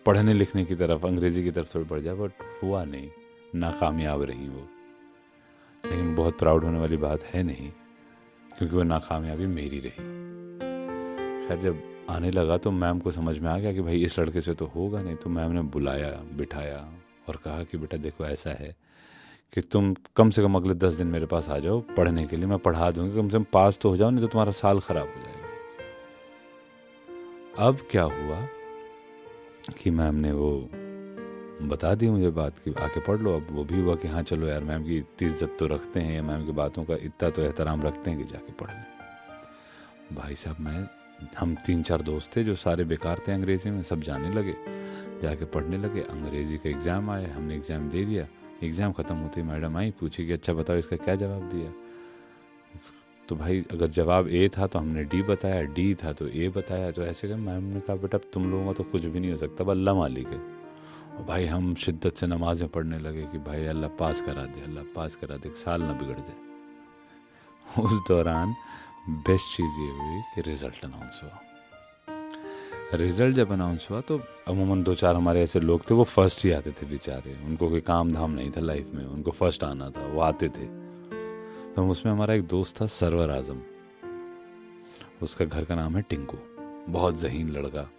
पढ़ने 0.06 0.34
लिखने 0.34 0.66
की 0.66 0.76
तरफ़, 0.76 1.06
अंग्रेज़ी 1.06 1.44
की 1.44 1.52
तरफ़ 1.52 1.76
थोड़ी 1.76 1.86
बढ़ 1.86 2.00
जाए, 2.00 2.16
बट 2.16 2.32
हुआ 2.64 2.84
नहीं। 2.86 3.10
नाकामयाब 3.56 4.22
रही 4.24 4.48
वो। 4.48 4.68
लेकिन 5.84 6.14
बहुत 6.16 6.38
प्राउड 6.40 6.64
होने 6.64 6.80
वाली 6.80 6.98
बात 6.98 7.24
है 7.24 7.44
नहीं, 7.44 7.70
क्योंकि 8.58 8.76
वो 8.76 8.84
नाकामयाबी 8.84 9.46
मेरी 9.48 9.80
रही। 9.80 9.92
खैर, 11.48 11.60
जब 11.62 11.82
आने 12.10 12.32
लगा 12.32 12.58
तो 12.58 12.72
मैम 12.74 13.00
को 13.00 13.12
समझ 13.12 13.38
में 13.40 13.50
आ 13.52 13.58
गया 13.60 13.74
कि 13.74 13.82
भाई 13.82 14.04
इस 14.04 14.20
लड़के 14.20 14.42
से 14.42 14.54
तो 14.54 14.66
होगा 14.76 15.02
नहीं 15.02 15.16
तो 15.16 15.30
मैम 15.30 15.52
ने 15.52 15.62
बुलाया, 15.72 16.10
बिठाया 16.38 16.80
और 17.30 17.36
कहा 17.36 17.64
कि 17.64 17.78
बेटा 17.78 17.98
देखो 17.98 18.26
ऐसा 18.26 18.52
है 18.52 18.76
कि 19.54 19.62
तुम 19.62 19.94
कम 20.16 20.30
से 20.30 20.42
कम 20.42 20.54
अगले 20.56 20.74
दस 20.76 20.94
दिन 20.94 21.08
मेरे 21.08 21.26
पास 21.26 21.50
आ 21.50 21.58
जाओ 21.60 21.80
पढ़ने 21.98 22.26
के 22.26 22.36
लिए, 22.36 22.46
मैं 22.46 22.58
पढ़ा 22.60 22.92
दूँगी, 22.92 23.16
कम 23.16 23.30
से 23.30 23.38
कम 23.38 23.46
पास 23.54 23.80
तो 23.82 23.90
हो 23.90 23.98
जाओ, 23.98 24.10
नहीं 24.10 24.22
तो 24.22 24.28
तुम्हारा 24.28 24.52
साल 24.54 24.80
खराब 24.80 25.08
हो 25.08 25.22
जाएगा। 25.22 25.40
अब 27.68 27.78
क्या 27.92 28.04
हुआ 28.04 28.48
कि 29.78 29.92
मैम 29.92 30.16
ने 30.16 30.32
वो 30.32 30.52
बता 31.62 31.94
दी 31.96 32.10
मुझे 32.10 32.30
बात 32.32 32.60
कि 32.60 32.74
आके 32.74 33.00
पढ़ 33.00 33.20
लो, 33.20 33.36
अब 33.36 33.48
वो 33.52 33.64
भी 33.64 33.82
हुआ 33.82 33.96
कि 33.96 34.08
हाँ 34.08 34.24
चलो 34.24 34.48
यार, 34.48 34.64
मैम 34.64 34.84
की 34.84 34.98
इतनी 34.98 35.28
इज़्ज़त 35.28 35.56
तो 35.60 35.68
रखते 35.68 36.00
हैं, 36.00 36.16
या 36.16 36.22
मैम 36.24 36.46
की 36.46 36.52
बातों 36.52 36.84
का 36.84 36.96
इतना 36.96 37.30
तो 37.30 37.42
एहतराम 37.42 37.82
रखते 37.82 38.12
हैं 38.12 38.20
कि 38.20 38.26
जाके 38.26 38.54
पढ़ 38.54 38.70
लें। 38.70 38.86
भाई 40.16 40.36
साहब, 40.36 40.60
मैं, 40.60 40.88
हम 41.38 41.56
तीन 41.66 41.84
चार 41.84 42.02
दोस्त 42.02 42.36
थे 42.36 42.44
जो 42.44 42.56
सारे 42.58 42.84
बेकार 42.84 43.22
थे 43.28 43.32
अंग्रेज़ी 43.32 43.70
में, 43.72 43.82
सब 43.84 44.02
जाने 44.02 44.30
लगे, 44.34 44.56
जाके 45.22 45.46
पढ़ने 45.46 45.78
लगे, 45.78 46.02
अंग्रेज़ी 46.02 46.58
का 46.58 46.70
एग्ज़ाम 46.70 47.10
आया, 47.10 47.36
हमने 47.36 47.56
एग्ज़ाम 47.56 47.90
दे 47.90 48.06
दिया 48.06 48.26
एग्ज़ाम 48.64 48.92
ख़त्म 48.92 49.16
होती 49.16 49.42
मैडम 49.44 49.78
आई, 49.78 49.92
पूछी 49.92 50.26
कि 50.26 50.34
अच्छा 50.34 50.54
बताओ, 50.54 50.78
इसका 50.78 50.96
क्या 50.98 51.16
जवाब 51.16 51.50
दिया? 51.50 51.72
तो 53.30 53.36
भाई, 53.36 53.64
अगर 53.72 53.88
जवाब 53.90 54.28
ए 54.28 54.50
था 54.58 54.68
तो 54.68 54.80
हमने 54.80 55.04
डी 55.04 55.22
बताया, 55.24 55.62
डी 55.64 55.94
था 55.96 56.14
तो 56.14 56.28
ए 56.28 56.48
बताया 56.50 56.92
तो 56.92 57.04
ऐसे 57.04 57.28
कर 57.28 57.36
मैम 57.38 57.64
ने 57.64 57.80
कहा, 57.80 57.96
बेटा, 57.96 58.18
तुम 58.34 58.50
लोगों 58.52 58.66
का 58.66 58.74
तो 58.74 58.84
कुछ 58.92 59.06
भी 59.06 59.20
नहीं 59.20 59.32
हो 59.32 59.38
सकता 59.38 59.72
अल्लाह 59.72 59.96
मालिक 59.96 60.28
है। 60.28 60.40
और 61.12 61.26
भाई, 61.28 61.46
हम 61.46 61.74
शिद्दत 61.76 62.16
से 62.16 62.28
नमाजें 62.28 62.68
पढ़ने 62.68 63.00
लगे 63.00 63.26
कि 63.26 63.38
भाई, 63.40 63.66
अल्लाह 63.66 63.90
पास 64.00 64.22
करा 64.22 64.46
दे, 64.46 64.62
अल्लाह 64.62 64.84
पास 64.96 65.16
करा 65.16 65.38
दे 65.38 65.54
साल 65.56 65.82
ना 65.82 65.94
बिगड़ 65.94 66.20
जाए। 66.20 67.84
उस 67.84 67.92
दौरान 68.08 68.56
बेस्ट 69.10 69.58
चीज़ 69.58 69.80
ये 69.80 69.92
हुई 69.92 70.22
कि 70.36 70.42
रिज़ल्ट 70.50 70.86
अनाउंस 70.86 71.20
हुआ। 71.24 71.40
रिज़ल्ट 72.94 73.36
जब 73.36 73.52
अनाउंस 73.52 73.88
हुआ 73.92 74.02
तो 74.02 74.20
अमूमन 74.48 74.84
दो 74.84 74.94
चार 74.96 75.16
हमारे 75.16 75.42
ऐसे 75.44 75.60
लोग 75.60 75.90
थे, 75.90 75.94
वो 75.94 76.04
फ़र्स्ट 76.04 76.46
ही 76.46 76.52
आते 76.52 76.72
थे 76.72 76.86
बेचारे। 76.86 77.34
उनको 77.46 77.70
कोई 77.70 77.82
काम 77.82 78.12
धाम 78.12 78.32
नहीं 78.32 78.52
था 78.52 78.62
लाइफ 78.62 78.92
में, 78.94 79.06
उनको 79.06 79.32
फ़र्स्ट 79.32 79.64
आना 79.64 79.90
था, 79.90 80.06
वो 80.08 80.22
आते 80.22 80.50
थे। 80.50 80.66
तो 81.72 81.82
हम 81.82 81.90
उसमें 81.90 82.14
हमारा 82.14 82.34
एक 82.34 82.48
दोस्त 82.48 82.82
था, 82.82 82.86
सरवर 82.86 83.32
आज़म। 83.32 83.62
उसका 85.24 85.46
घर 85.46 85.66
का 85.66 85.76
नाम 85.76 85.96
है 85.96 86.02
टिंकू। 86.02 86.38
बहुत 86.90 87.20
जहीन 87.20 87.50
लड़का, 87.50 87.90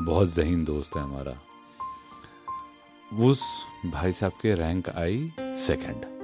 बहुत 0.00 0.34
जहीन 0.34 0.64
दोस्त 0.64 0.96
है 0.96 1.02
हमारा। 1.02 1.36
उस 3.22 3.42
भाई 3.86 4.12
साहब 4.12 4.32
के 4.42 4.54
रैंक 4.54 4.88
आई 4.88 5.32
सेकंड 5.40 6.15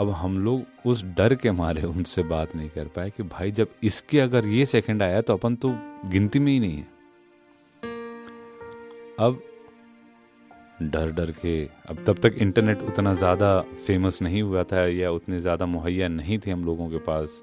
अब 0.00 0.10
हम 0.10 0.38
लोग 0.38 0.88
उस 0.88 1.02
डर 1.16 1.34
के 1.34 1.50
मारे 1.52 1.82
उनसे 1.82 2.22
बात 2.22 2.54
नहीं 2.56 2.68
कर 2.68 2.84
पाए 2.88 3.10
कि 3.10 3.22
भाई 3.22 3.50
जब 3.50 3.74
इसके 3.84 4.20
अगर 4.20 4.46
ये 4.48 4.64
सेकंड 4.66 5.02
आया 5.02 5.20
तो 5.20 5.36
अपन 5.36 5.56
तो 5.56 5.72
गिनती 6.06 6.38
में 6.38 6.52
ही 6.52 6.60
नहीं 6.60 6.76
है। 6.76 6.86
अब 9.20 9.42
डर 10.82 11.10
डर 11.12 11.30
के, 11.32 11.64
अब 11.64 12.04
तब 12.06 12.18
तक 12.18 12.36
इंटरनेट 12.38 12.82
उतना 12.82 13.14
ज़्यादा 13.14 13.60
फ़ेमस 13.86 14.22
नहीं 14.22 14.42
हुआ 14.42 14.62
था 14.64 14.86
या 14.88 15.10
उतने 15.10 15.38
ज़्यादा 15.38 15.66
मुहैया 15.66 16.08
नहीं 16.08 16.38
थे 16.38 16.50
हम 16.50 16.64
लोगों 16.64 16.88
के 16.90 16.98
पास 17.06 17.42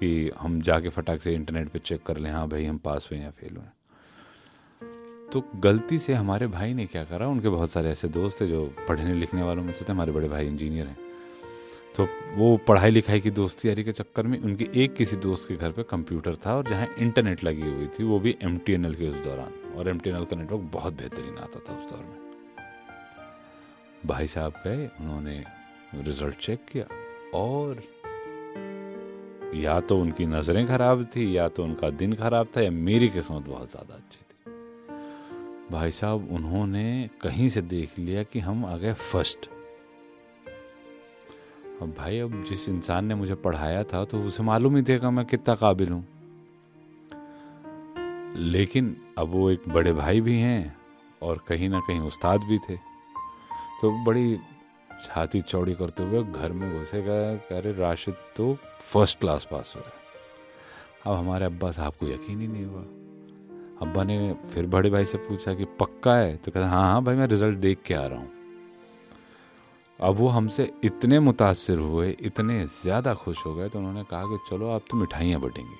कि 0.00 0.30
हम 0.40 0.60
जाके 0.62 0.88
फटाक 0.88 1.20
से 1.20 1.34
इंटरनेट 1.34 1.68
पे 1.68 1.78
चेक 1.80 2.02
कर 2.02 2.18
लें 2.18 2.30
हाँ 2.30 2.48
भाई 2.48 2.64
हम 2.64 2.78
पास 2.78 3.08
हुए 3.12 3.20
या 3.20 3.30
फेल 3.32 3.56
हुए 3.56 4.88
तो 5.32 5.44
गलती 5.60 5.98
से 5.98 6.14
हमारे 6.14 6.46
भाई 6.48 6.74
ने 6.74 6.86
क्या 6.86 7.04
करा? 7.04 7.26
उनके 7.28 7.48
बहुत 7.48 7.70
सारे 7.70 7.90
ऐसे 7.90 8.08
दोस्त 8.10 8.40
थे 8.40 8.46
जो 8.46 8.64
पढ़ने 8.88 9.12
लिखने 9.14 9.42
वालों 9.42 9.62
में 9.62 9.72
से 9.72 9.84
थे, 9.84 9.92
हमारे 9.92 10.12
बड़े 10.12 10.28
भाई 10.28 10.46
इंजीनियर 10.46 10.86
हैं। 10.86 11.09
तो 11.94 12.06
वो 12.34 12.56
पढ़ाई 12.68 12.90
लिखाई 12.90 13.20
की 13.20 13.30
दोस्ती 13.30 13.68
यारी 13.68 13.84
के 13.84 13.92
चक्कर 13.92 14.26
में 14.26 14.38
उनके 14.40 14.68
एक 14.84 14.94
किसी 14.94 15.16
दोस्त 15.16 15.48
के 15.48 15.56
घर 15.56 15.70
पे 15.72 15.82
कंप्यूटर 15.82 16.36
था 16.36 16.54
और 16.56 16.68
जहाँ 16.68 16.86
इंटरनेट 16.98 17.44
लगी 17.44 17.62
हुई 17.62 17.86
थी, 17.88 18.04
वो 18.04 18.18
भी 18.20 18.36
एमटीएनएल 18.42 18.94
के 18.94 19.08
उस 19.08 19.20
दौरान। 19.20 19.52
और 19.76 19.88
एमटीएनएल 19.88 20.24
का 20.24 20.36
नेटवर्क 20.36 20.70
बहुत 20.72 20.94
बेहतरीन 20.94 21.38
आता 21.38 21.60
था 21.60 21.78
उस 21.78 21.90
दौर 21.90 22.02
में। 22.02 22.18
भाई 24.06 24.26
साहब 24.26 24.52
गए, 24.64 24.88
उन्होंने 25.00 25.44
रिज़ल्ट 25.96 26.38
चेक 26.38 26.64
किया 26.72 26.86
और 27.34 27.82
या 29.54 29.78
तो 29.80 29.98
उनकी 29.98 30.26
नज़रें 30.26 30.66
खराब 30.66 31.04
थी, 31.06 31.36
या 31.36 31.48
तो 31.48 31.64
उनका 31.64 31.90
दिन 31.90 32.12
खराब 32.14 32.48
था, 32.56 32.60
या 32.60 32.70
मेरी 32.70 33.08
किस्मत 33.08 33.42
बहुत 33.42 33.70
ज़्यादा 33.70 33.94
अच्छी 33.94 34.20
थी। 34.20 34.36
भाई 35.70 35.90
साहब, 35.92 36.28
उन्होंने 36.32 37.08
कहीं 37.20 37.48
से 37.48 37.62
देख 37.62 37.98
लिया 37.98 38.22
कि 38.22 38.40
हम 38.40 38.64
आ 38.64 38.76
गए 38.76 38.92
फ़र्स्ट 38.92 39.48
अब 41.82 41.94
भाई, 41.98 42.18
अब 42.18 42.44
जिस 42.44 42.68
इंसान 42.68 43.04
ने 43.04 43.14
मुझे 43.14 43.34
पढ़ाया 43.34 43.82
था 43.84 44.04
तो 44.04 44.22
उसे 44.22 44.42
मालूम 44.42 44.76
ही 44.76 44.82
थे 44.82 44.98
मैं 45.10 45.24
कितना 45.24 45.54
काबिल 45.54 45.88
हूँ। 45.88 46.04
लेकिन 48.36 48.96
अब 49.18 49.28
वो 49.28 49.50
एक 49.50 49.68
बड़े 49.68 49.92
भाई 49.92 50.20
भी 50.20 50.38
हैं 50.38 50.76
और 51.22 51.44
कहीं 51.48 51.68
ना 51.68 51.80
कहीं 51.80 52.00
उस्ताद 52.00 52.40
भी 52.40 52.58
थे। 52.58 52.76
तो 53.80 53.90
बड़ी 54.04 54.38
छाती 55.04 55.40
चौड़ी 55.40 55.74
करते 55.74 56.02
हुए 56.02 56.22
घर 56.24 56.52
में 56.52 56.78
घुसेगा 56.78 57.34
कह 57.34 57.58
रहे, 57.58 57.72
राशिद 57.72 58.14
तो 58.36 58.54
फ़र्स्ट 58.80 59.18
क्लास 59.20 59.48
पास 59.50 59.72
हुआ 59.76 59.84
है। 59.84 59.92
अब 61.06 61.12
हमारे 61.18 61.44
अब्बा 61.44 61.70
साहब 61.70 61.92
को 62.00 62.08
यकीन 62.08 62.40
ही 62.40 62.48
नहीं 62.48 62.64
हुआ। 62.64 62.82
अब्बा 63.82 64.04
ने 64.04 64.34
फिर 64.50 64.66
बड़े 64.66 64.90
भाई 64.90 65.04
से 65.04 65.18
पूछा 65.18 65.54
कि 65.54 65.64
पक्का 65.80 66.16
है? 66.16 66.36
तो 66.36 66.52
कहता 66.52 66.68
हाँ 66.68 66.92
हाँ 66.92 67.02
भाई, 67.04 67.16
मैं 67.16 67.26
रिज़ल्ट 67.26 67.58
देख 67.58 67.82
के 67.86 67.94
आ 67.94 68.06
रहा 68.06 68.18
हूँ। 68.18 68.39
अब 70.00 70.16
वो 70.16 70.28
हमसे 70.28 70.70
इतने 70.84 71.18
मुतासर 71.20 71.78
हुए, 71.78 72.10
इतने 72.20 72.64
ज़्यादा 72.66 73.12
खुश 73.14 73.44
हो 73.46 73.54
गए 73.54 73.68
तो 73.68 73.78
उन्होंने 73.78 74.02
कहा 74.10 74.22
कि 74.22 74.38
चलो 74.50 74.68
आप 74.70 74.84
तो 74.90 74.96
मिठाइयाँ 74.96 75.40
बटेंगी। 75.40 75.76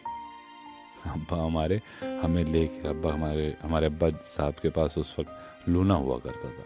अब्बा 1.06 1.36
हमारे, 1.36 1.80
हमें 2.22 2.44
लेके, 2.44 2.88
अब्बा 2.88 3.12
हमारे 3.12 3.56
हमारे 3.62 3.86
अब्बा 3.86 4.08
साहब 4.10 4.54
के 4.62 4.68
पास 4.70 4.98
उस 4.98 5.14
वक्त 5.18 5.68
लूना 5.68 5.94
हुआ 5.94 6.18
करता 6.18 6.48
था। 6.48 6.64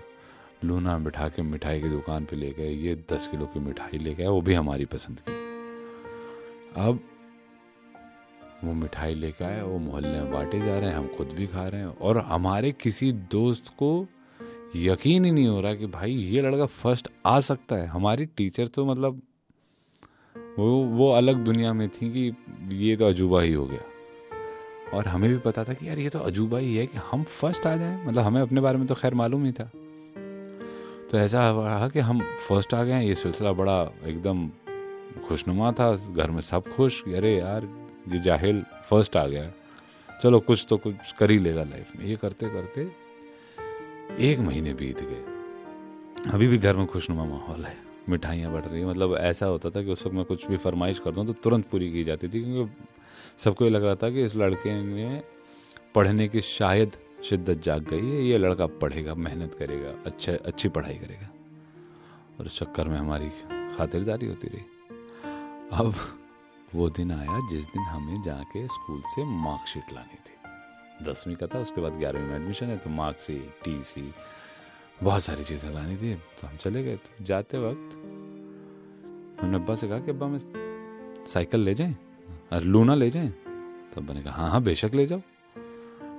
लूना 0.65 0.97
बिठा 0.99 1.29
के 1.29 1.43
मिठाई 1.43 1.81
की 1.81 1.89
दुकान 1.89 2.25
पे 2.25 2.37
ले 2.37 2.51
गए, 2.51 2.69
ये 2.69 2.95
दस 3.13 3.29
किलो 3.29 3.47
की 3.47 3.61
मिठाई 3.61 3.99
ले 3.99 4.15
गए 4.15 4.27
वो 4.27 4.41
भी 4.41 4.55
हमारी 4.55 4.85
पसंद 4.85 5.21
की। 5.21 5.33
अब 6.81 7.01
वो 8.65 8.73
मिठाई 8.73 9.15
लेके 9.15 9.45
आए, 9.45 9.63
वो 9.63 9.79
मोहल्ले 9.79 10.21
में 10.21 10.33
बांटे 10.33 10.59
जा 10.59 10.79
रहे 10.79 10.91
हैं, 10.91 10.97
हम 10.97 11.07
खुद 11.17 11.29
भी 11.29 11.47
खा 11.47 11.67
रहे 11.69 11.81
हैं, 11.81 11.97
और 11.99 12.19
हमारे 12.19 12.73
किसी 12.73 13.13
दोस्त 13.13 13.69
को 13.79 14.07
यकीन 14.77 15.25
ही 15.25 15.31
नहीं 15.31 15.47
हो 15.47 15.61
रहा 15.61 15.75
कि 15.75 15.87
भाई 15.87 16.13
ये 16.13 16.43
लड़का 16.43 16.67
फ़र्स्ट 16.67 17.09
आ 17.27 17.41
सकता 17.41 17.77
है। 17.77 17.87
हमारी 17.87 18.27
टीचर 18.27 18.67
तो 18.67 18.87
मतलब 18.87 19.23
वो 20.59 20.85
वो 20.85 21.11
अलग 21.11 21.37
दुनिया 21.37 21.73
में 21.73 21.89
थी 21.89 22.11
कि 22.11 22.37
ये 22.77 22.97
तो 22.97 23.07
अजूबा 23.07 23.41
ही 23.41 23.53
हो 23.53 23.67
गया। 23.67 23.81
और 24.95 25.09
हमें 25.09 25.31
भी 25.31 25.39
पता 25.39 25.65
था 25.65 25.75
कि 25.75 25.89
यार 25.89 25.99
ये 25.99 26.09
तो 26.09 26.19
अजूबा 26.19 26.59
ही 26.59 26.77
है 26.77 26.87
कि 26.87 26.99
हम 26.99 27.25
फ़र्स्ट 27.25 27.67
आ 27.67 27.77
जाएँ। 27.77 28.07
मतलब 28.07 28.23
हमें 28.23 28.43
अपने 28.43 28.61
बारे 28.61 28.79
में 28.79 28.87
तो 28.87 28.95
खैर 28.95 29.15
मालूम 29.15 29.45
ही 29.45 29.53
था। 29.53 29.71
तो 31.11 31.19
ऐसा 31.19 31.51
रहा 31.51 31.89
कि 31.89 31.99
हम 31.99 32.21
फ़र्स्ट 32.49 32.75
आ 32.75 32.83
गए। 32.85 33.03
ये 33.03 33.15
सिलसिला 33.15 33.53
बड़ा 33.53 33.83
एकदम 34.05 34.49
खुशनुमा 35.29 35.73
था। 35.73 35.97
घर 35.97 36.31
में 36.31 36.41
सब 36.41 36.75
खुश। 36.77 37.03
अरे 37.05 37.39
यार, 37.39 37.69
ये 38.09 38.19
जाहिल 38.19 38.63
फ़र्स्ट 38.63 39.17
आ 39.17 39.27
गया। 39.27 39.51
चलो 40.23 40.41
कुछ 40.41 40.67
तो 40.69 40.77
कुछ 40.77 41.13
कर 41.13 41.31
ही 41.31 41.39
लेगा 41.39 41.63
लाइफ 41.65 41.97
में। 41.97 42.07
ये 42.07 42.17
करते 42.17 42.49
करते 42.49 43.04
एक 44.21 44.39
महीने 44.39 44.73
बीत 44.75 45.01
गए। 45.03 46.31
अभी 46.33 46.47
भी 46.49 46.59
घर 46.59 46.77
में 46.77 46.87
खुशनुमा 46.87 47.25
माहौल 47.25 47.65
है। 47.65 47.77
मिठाइयाँ 48.09 48.53
बढ़ 48.53 48.65
रही 48.65 48.81
है। 48.81 48.87
मतलब 48.87 49.17
ऐसा 49.17 49.47
होता 49.47 49.71
था 49.71 49.83
कि 49.83 49.91
उस 49.91 50.05
वक्त 50.07 50.15
मैं 50.17 50.25
कुछ 50.25 50.47
भी 50.47 50.57
फरमाइश 50.57 50.99
करता 50.99 51.21
हूँ 51.21 51.27
तो 51.27 51.33
तुरंत 51.33 51.67
पूरी 51.67 51.91
की 51.93 52.05
जाती 52.05 52.29
थी 52.29 52.43
क्योंकि 52.45 52.85
सबको 53.39 53.65
ये 53.65 53.71
लग 53.71 53.85
रहा 53.85 53.95
था 53.95 54.11
कि 54.11 54.25
इस 54.25 54.37
लड़के 54.37 54.83
ने 54.83 55.23
पढ़ने 55.95 56.29
की 56.29 56.41
शायद 56.41 56.97
शिद्दत 57.25 57.63
जाग 57.63 57.83
गई 57.83 58.11
है। 58.11 58.23
ये 58.23 58.39
लड़का 58.39 58.67
पढ़ेगा, 58.67 59.15
मेहनत 59.15 59.55
करेगा 59.55 59.91
अच्छा 60.07 60.33
अच्छी 60.33 60.69
पढ़ाई 60.69 60.95
करेगा। 60.95 61.29
और 62.41 62.47
उस 62.47 62.59
चक्कर 62.59 62.89
में 62.89 62.99
हमारी 62.99 63.29
खातिरदारी 63.77 64.27
होती 64.27 64.49
रही। 64.49 64.65
अब 65.73 65.95
वो 66.75 66.89
दिन 66.91 67.13
आया 67.13 67.49
जिस 67.51 67.67
दिन 67.67 67.83
हमें 67.83 68.23
जाके 68.23 68.67
स्कूल 68.69 69.03
से 69.07 69.25
मार्कशीट 69.25 69.93
लानी 69.93 70.15
थी। 70.15 70.34
दसवीं 71.05 71.37
का 71.37 71.47
था, 71.47 71.59
उसके 71.59 71.81
बाद 71.81 71.97
ग्यारहवीं 71.99 72.27
में 72.27 72.37
एडमिशन 72.37 72.67
है 72.67 72.77
तो 72.79 72.91
मार्कशीट 72.91 73.61
टी 73.65 73.83
सी 73.85 74.13
बहुत 75.03 75.23
सारी 75.23 75.45
चीज़ें 75.45 75.71
लानी 75.75 75.97
थी। 75.97 76.15
तो 76.15 76.47
हम 76.47 76.57
चले 76.57 76.83
गए 76.83 76.97
तो 76.97 77.25
जाते 77.25 77.59
वक्त 77.61 77.97
उन्होंने 79.35 79.57
अब्बा 79.57 79.75
से 79.75 79.89
कहा 79.89 79.99
कि, 79.99 80.11
अब्बा, 80.11 80.27
मैं 80.27 81.25
साइकिल 81.27 81.61
ले 81.61 81.75
जाएँ 81.75 81.97
और 82.53 82.63
लूना 82.63 82.95
ले 82.95 83.11
जाएँ? 83.11 83.29
तो 83.29 84.01
अब्बा 84.01 84.15
ने 84.15 84.23
कहा 84.23 84.35
हाँ 84.35 84.51
हाँ 84.51 84.63
बेशक 84.63 84.95
ले 84.95 85.07
जाओ। 85.07 85.21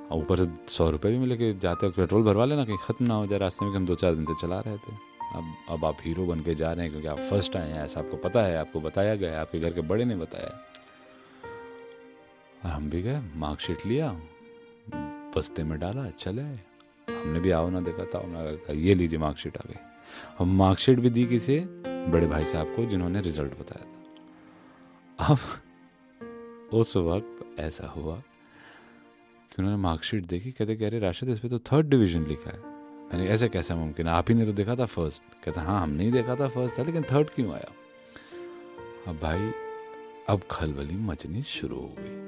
और 0.06 0.18
ऊपर 0.18 0.38
से 0.38 0.48
सौ 0.68 0.90
रुपये 0.90 1.12
भी 1.12 1.18
मिले 1.18 1.38
कि 1.38 1.54
जाते 1.54 1.88
वक्त 1.88 1.96
पेट्रोल 1.98 2.24
भरवा 2.24 2.46
लेना, 2.46 2.66
कहीं 2.66 2.78
ख़त्म 2.78 3.06
ना 3.06 3.14
हो 3.14 3.28
जाए 3.28 3.40
रास्ते 3.40 3.66
में 3.66 3.74
कि 3.74 3.78
हम 3.78 3.86
दो 3.86 3.96
चार 3.96 4.16
दिन 4.16 4.26
से 4.26 4.34
चला 4.42 4.60
रहे 4.60 4.78
थे। 4.78 4.94
अब 5.36 5.54
अब 5.70 5.86
आप 5.86 5.98
हीरो 6.02 6.26
बन 6.26 6.40
के 6.40 6.56
जा 6.56 6.72
रहे 6.74 6.86
हैं 6.86 6.92
क्योंकि 6.92 7.08
आप 7.08 7.20
फ़र्स्ट 7.30 7.56
आए 7.56 7.72
हैं, 7.72 7.84
ऐसा 7.84 8.00
आपको 8.00 8.18
पता 8.18 8.42
है, 8.42 8.58
आपको 8.58 8.80
बताया 8.80 9.16
गया 9.16 9.32
है, 9.32 9.40
आपके 9.40 9.60
घर 9.60 9.74
के 9.74 9.82
बड़े 9.82 10.06
ने 10.06 10.16
बताया। 10.16 10.50
और 12.66 12.72
हम 12.72 12.90
भी 12.90 13.02
गए 13.02 13.22
मार्कशीट 13.36 13.86
लिया 13.86 14.10
बस्ते 15.36 15.64
में 15.64 15.80
डाला, 15.80 16.10
चले। 16.10 16.42
हमने 16.42 17.40
भी 17.40 17.52
आओ 17.52 17.70
ना 17.70 17.80
देखा 17.80 18.04
था 18.06 18.22
कहा 18.26 18.74
ये 18.74 18.94
लीजिए 18.94 19.20
मार्कशीट 19.20 19.58
आ 19.58 19.64
गई 19.68 19.80
हम 20.40 20.56
मार्कशीट 20.58 21.00
भी 21.00 21.10
दी 21.10 21.26
किसे 21.26 21.60
बड़े 21.86 22.28
भाई 22.28 22.46
साहब 22.46 22.76
को, 22.76 22.86
जिन्होंने 22.86 23.22
रिज़ल्ट 23.22 23.60
बताया 23.60 23.86
था। 23.86 25.34
अब 25.34 26.74
उस 26.74 26.96
वक्त 26.98 27.60
ऐसा 27.60 27.88
हुआ 27.88 28.16
कि 28.16 29.56
उन्होंने 29.60 29.82
मार्कशीट 29.82 30.26
देखी, 30.26 30.52
कहते, 30.52 30.76
कह 30.76 30.90
रहे, 30.90 31.00
राशिद, 31.00 31.30
इस 31.30 31.40
पर 31.40 31.48
तो 31.48 31.60
थर्ड 31.60 31.90
डिवीज़न 31.90 32.26
लिखा 32.26 32.50
है। 32.50 32.60
मैंने 33.06 33.28
ऐसे 33.28 33.50
कैसा 33.50 33.76
मुमकिन 33.76 34.08
आप 34.08 34.30
ही 34.30 34.36
ने 34.36 34.46
तो 34.46 34.54
देखा 34.54 34.76
था 34.76 34.86
फ़र्स्ट 34.86 35.24
कहता 35.44 35.62
हाँ 35.62 35.82
हमने 35.82 36.04
ही 36.04 36.12
देखा 36.12 36.36
था 36.36 36.48
फ़र्स्ट 36.48 36.80
था, 36.80 36.84
लेकिन 36.84 37.04
थर्ड 37.04 37.30
क्यों 37.30 37.54
आया? 37.54 37.72
अब 39.08 39.20
भाई, 39.20 39.52
अब 40.30 40.42
खलबली 40.52 40.96
मचनी 40.96 41.44
शुरू 41.44 41.76
हो 41.76 41.96
गई। 42.00 42.25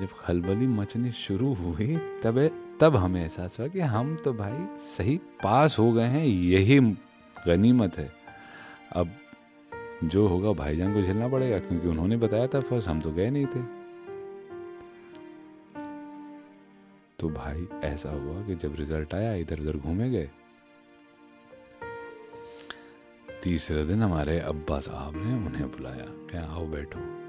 जब 0.00 0.08
खलबली 0.20 0.66
मचनी 0.66 1.10
शुरू 1.12 1.52
हुई, 1.54 1.96
तब 2.22 2.38
तब 2.80 2.96
हमें 2.96 3.20
एहसास 3.22 3.58
हुआ 3.58 3.68
कि 3.68 3.80
हम 3.80 4.14
तो 4.16 4.32
भाई 4.32 4.78
सही 4.80 5.16
पास 5.42 5.78
हो 5.78 5.92
गए 5.92 6.06
हैं, 6.06 6.24
यही 6.24 6.80
गनीमत 7.46 7.98
है। 7.98 8.10
अब 8.92 9.10
जो 10.04 10.26
होगा 10.26 10.52
भाईजान 10.52 10.94
को 10.94 11.00
झेलना 11.00 11.28
पड़ेगा, 11.28 11.58
क्योंकि 11.58 11.88
उन्होंने 11.88 12.16
बताया 12.16 12.46
था 12.46 12.60
फ़र्स्ट, 12.60 12.88
हम 12.88 13.00
तो 13.00 13.12
गए 13.12 13.30
नहीं 13.30 13.46
थे। 13.46 13.62
तो 17.18 17.28
भाई 17.28 17.66
ऐसा 17.84 18.10
हुआ 18.10 18.46
कि 18.46 18.54
जब 18.54 18.74
रिज़ल्ट 18.76 19.14
आया 19.14 19.34
इधर 19.34 19.60
उधर 19.60 19.76
घूमे 19.76 20.10
गए। 20.10 20.30
तीसरे 23.42 23.84
दिन 23.84 24.02
हमारे 24.02 24.38
अब्बा 24.38 24.80
साहब 24.80 25.16
ने 25.16 25.46
उन्हें 25.46 25.70
बुलाया 25.70 26.06
क्या 26.30 26.44
आओ 26.46 26.66
बैठो। 26.66 27.21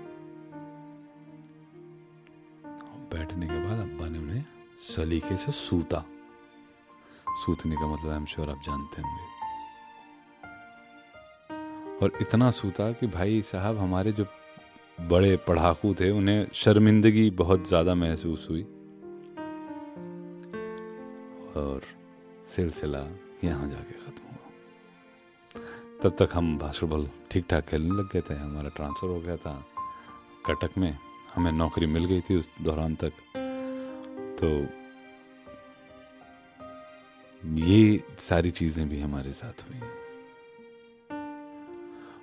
सलीके 4.93 5.37
से 5.37 5.51
सूता। 5.51 6.03
सूतने 7.37 7.75
का 7.75 7.87
मतलब 7.87 8.11
हम 8.11 8.25
श्योर 8.25 8.49
आप 8.49 8.61
जानते 8.63 9.01
होंगे। 9.01 9.31
और 11.99 12.17
इतना 12.21 12.49
सूता 12.51 12.91
कि 12.91 13.07
भाई 13.07 13.41
साहब, 13.41 13.77
हमारे 13.77 14.11
जो 14.11 14.25
बड़े 15.01 15.35
पढ़ाकू 15.47 15.93
थे, 15.93 16.09
उन्हें 16.11 16.47
शर्मिंदगी 16.53 17.29
बहुत 17.31 17.67
ज़्यादा 17.67 17.95
महसूस 17.95 18.47
हुई। 18.49 18.63
और 21.55 21.81
सिलसिला 22.47 22.99
यहाँ 23.43 23.69
जाके 23.69 23.93
ख़त्म 23.95 24.25
हुआ। 24.25 24.47
तब 26.03 26.15
तक 26.19 26.29
हम 26.33 26.57
बास्केटबॉल 26.57 27.07
ठीक 27.31 27.45
ठाक 27.49 27.65
खेलने 27.65 27.95
लग 27.95 28.11
गए 28.13 28.21
थे। 28.21 28.35
हमारा 28.35 28.69
ट्रांसफ़र 28.69 29.09
हो 29.09 29.19
गया 29.19 29.35
था 29.37 29.53
कटक 30.45 30.77
में। 30.77 30.97
हमें 31.35 31.51
नौकरी 31.51 31.85
मिल 31.87 32.05
गई 32.05 32.21
थी 32.21 32.35
उस 32.35 32.49
दौरान 32.61 32.95
तक। 32.95 33.13
तो 34.39 34.82
ये 37.43 38.03
सारी 38.19 38.51
चीज़ें 38.51 38.87
भी 38.89 38.99
हमारे 39.01 39.31
साथ 39.33 39.63
हुई 39.63 39.77
हैं। 39.77 39.91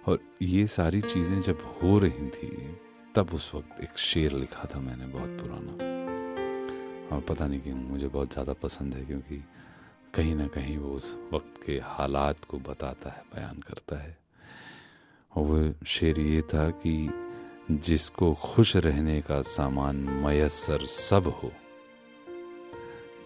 और 0.08 0.18
ये 0.42 0.66
सारी 0.66 1.00
चीज़ें 1.00 1.40
जब 1.42 1.58
हो 1.82 1.98
रही 1.98 2.28
थी, 2.28 2.78
तब 3.14 3.34
उस 3.34 3.50
वक्त 3.54 3.80
एक 3.84 3.98
शेर 3.98 4.32
लिखा 4.32 4.68
था 4.74 4.80
मैंने 4.80 5.06
बहुत 5.06 5.30
पुराना। 5.40 5.72
और 7.16 7.20
पता 7.20 7.46
नहीं 7.46 7.60
क्यों, 7.60 7.76
मुझे 7.76 8.08
बहुत 8.08 8.32
ज़्यादा 8.32 8.52
पसंद 8.52 8.94
है 8.94 9.04
क्योंकि 9.04 9.42
कहीं 10.14 10.34
ना 10.34 10.46
कहीं 10.46 10.78
वो 10.78 10.94
उस 10.94 11.16
वक्त 11.32 11.62
के 11.66 11.80
हालात 11.84 12.44
को 12.44 12.58
बताता 12.58 13.10
है, 13.10 13.22
बयान 13.34 13.60
करता 13.60 14.02
है। 14.02 14.16
और 15.32 15.44
वो 15.44 15.86
शेर 15.86 16.20
ये 16.20 16.42
था 16.42 16.68
कि 16.70 17.10
जिसको 17.70 18.32
खुश 18.34 18.76
रहने 18.76 19.20
का 19.20 19.42
सामान 19.42 19.96
मयसर 20.24 20.86
सब 20.86 21.26
हो, 21.42 21.52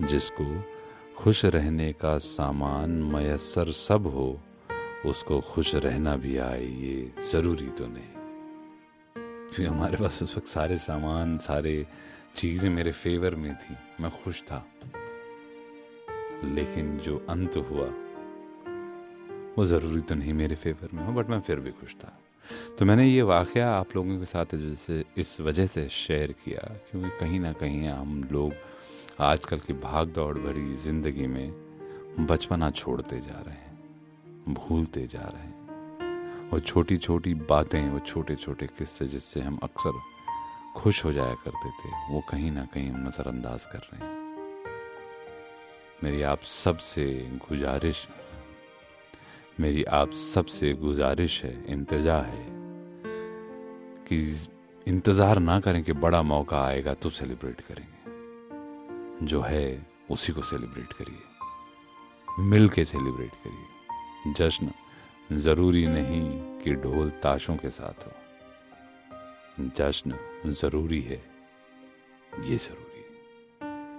जिसको 0.03 0.45
खुश 1.19 1.45
रहने 1.45 1.93
का 1.93 2.19
सामान 2.19 2.91
मयसर 2.91 3.73
सब 3.73 4.07
हो, 4.07 4.41
उसको 5.07 5.41
खुश 5.41 5.75
रहना 5.75 6.17
भी 6.17 6.37
आए, 6.37 6.67
ये 6.67 7.13
ज़रूरी 7.31 7.67
तो 7.67 7.87
नहीं। 7.87 8.13
क्योंकि 9.17 9.65
हमारे 9.65 9.97
पास 9.97 10.23
उस 10.23 10.37
वक्त 10.37 10.49
सारे 10.49 10.79
सामान, 10.79 11.39
सारे 11.39 11.87
चीज़ें 12.35 12.71
मेरे 12.71 12.93
फेवर 12.93 13.35
में 13.35 13.55
थी, 13.55 13.77
मैं 14.03 14.11
खुश 14.11 14.43
था। 14.43 14.67
लेकिन 16.45 16.99
जो 16.99 17.27
अंत 17.29 17.57
हुआ, 17.57 17.87
वो 19.59 19.65
ज़रूरी 19.65 20.01
तो 20.01 20.15
नहीं 20.15 20.33
मेरे 20.33 20.57
फेवर 20.57 20.89
में 20.95 21.05
हो, 21.05 21.13
बट 21.13 21.31
मैं 21.31 21.41
फिर 21.41 21.61
भी 21.61 21.71
खुश 21.71 21.95
था। 21.95 22.19
तो 22.79 22.85
मैंने 22.85 23.07
ये 23.07 23.23
वाक़ 23.23 23.59
आप 23.59 23.97
लोगों 23.97 24.19
के 24.19 24.25
साथ 24.25 24.55
जैसे 24.55 25.05
इस 25.17 25.41
वजह 25.41 25.67
से 25.67 25.89
शेयर 25.89 26.33
किया, 26.33 26.77
क्योंकि 26.91 27.09
कहीं 27.09 27.41
ना 27.41 27.53
कहीं 27.53 27.89
हम 27.89 28.29
लोग 28.33 28.53
आजकल 29.21 29.59
की 29.59 29.73
भाग 29.73 30.09
दौड़ 30.09 30.39
भरी 30.39 30.75
ज़िंदगी 30.75 31.27
में 31.27 32.27
बचपना 32.27 32.71
छोड़ते 32.71 33.19
जा 33.21 33.41
रहे 33.41 33.55
हैं, 33.55 34.55
भूलते 34.55 35.07
जा 35.07 35.21
रहे 35.21 35.43
हैं। 35.43 36.49
वो 36.51 36.59
छोटी 36.61 36.97
छोटी 36.97 37.35
बातें, 37.35 37.89
वो 37.91 37.99
छोटे 37.99 38.35
छोटे 38.37 38.67
किस्से 38.69 39.07
जिससे 39.07 39.41
हम 39.41 39.59
अक्सर 39.63 40.01
खुश 40.77 41.05
हो 41.05 41.13
जाया 41.13 41.35
करते 41.45 41.71
थे, 41.71 41.91
वो 42.11 42.23
कहीं 42.31 42.51
ना 42.53 42.65
कहीं 42.65 42.91
नज़रअंदाज 42.91 43.67
कर 43.67 43.79
रहे 43.79 44.05
हैं। 44.05 44.13
मेरी 46.05 46.23
आप 46.25 46.43
सबसे 46.45 47.07
गुजारिश, 47.49 48.07
मेरी 49.61 49.85
आप 49.95 50.13
सबसे 50.25 50.73
गुजारिश 50.75 51.43
है 51.45 51.55
इंतजा 51.69 52.19
है 52.19 52.47
कि 54.09 54.19
इंतज़ार 54.87 55.39
ना 55.39 55.61
करें 55.61 55.83
कि 55.83 55.93
बड़ा 55.95 56.23
मौका 56.25 56.65
आएगा 56.65 56.95
तो 56.95 57.11
सेलिब्रेट 57.11 57.61
करेंगे। 57.61 57.94
जो 59.23 59.41
है, 59.41 59.87
उसी 60.11 60.33
को 60.33 60.43
सेलिब्रेट 60.43 60.93
करिए। 60.93 61.23
मिल 62.45 62.69
के 62.69 62.85
सेलिब्रेट 62.85 63.31
करिए। 63.31 64.33
जश्न 64.33 64.73
ज़रूरी 65.33 65.87
नहीं 65.87 66.41
कि 66.59 66.75
ढोल 66.75 67.11
ताशों 67.11 67.57
के 67.57 67.71
साथ 67.71 68.07
हो। 68.07 68.13
जश्न 69.61 70.19
ज़रूरी 70.47 71.01
है, 71.03 71.25
ये 72.41 72.57
ज़रूरी 72.57 73.05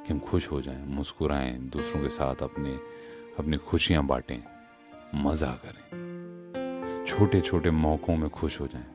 कि 0.05 0.13
हम 0.13 0.19
खुश 0.19 0.51
हो 0.51 0.61
जाएँ, 0.61 0.85
मुस्कुराएँ, 0.85 1.57
दूसरों 1.57 2.03
के 2.03 2.09
साथ 2.09 2.35
अपने, 2.35 2.75
अपनी 3.39 3.57
खुशियाँ 3.57 4.03
बांटें, 4.03 4.43
मज़ा 5.15 5.51
करें। 5.65 7.05
छोटे 7.07 7.41
छोटे 7.41 7.71
मौकों 7.71 8.15
में 8.15 8.29
खुश 8.29 8.59
हो 8.61 8.67
जाएँ। 8.67 8.91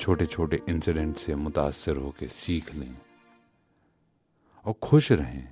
छोटे 0.00 0.26
छोटे 0.26 0.62
इंसिडेंट 0.68 1.16
से 1.16 1.34
मुतासर 1.34 1.96
होकर 1.96 2.26
सीख 2.26 2.74
लें। 2.74 2.96
और 4.66 4.74
खुश 4.82 5.10
रहें। 5.12 5.48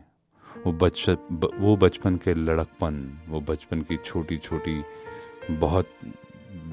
वो 0.47 0.73
बच 0.73 1.09
वो 1.55 1.77
बचपन 1.77 2.17
के 2.17 2.35
लड़कपन, 2.35 2.95
वो 3.29 3.41
बचपन 3.43 3.81
की 3.83 3.97
छोटी 3.97 4.37
छोटी 4.39 4.83
बहुत 5.51 5.89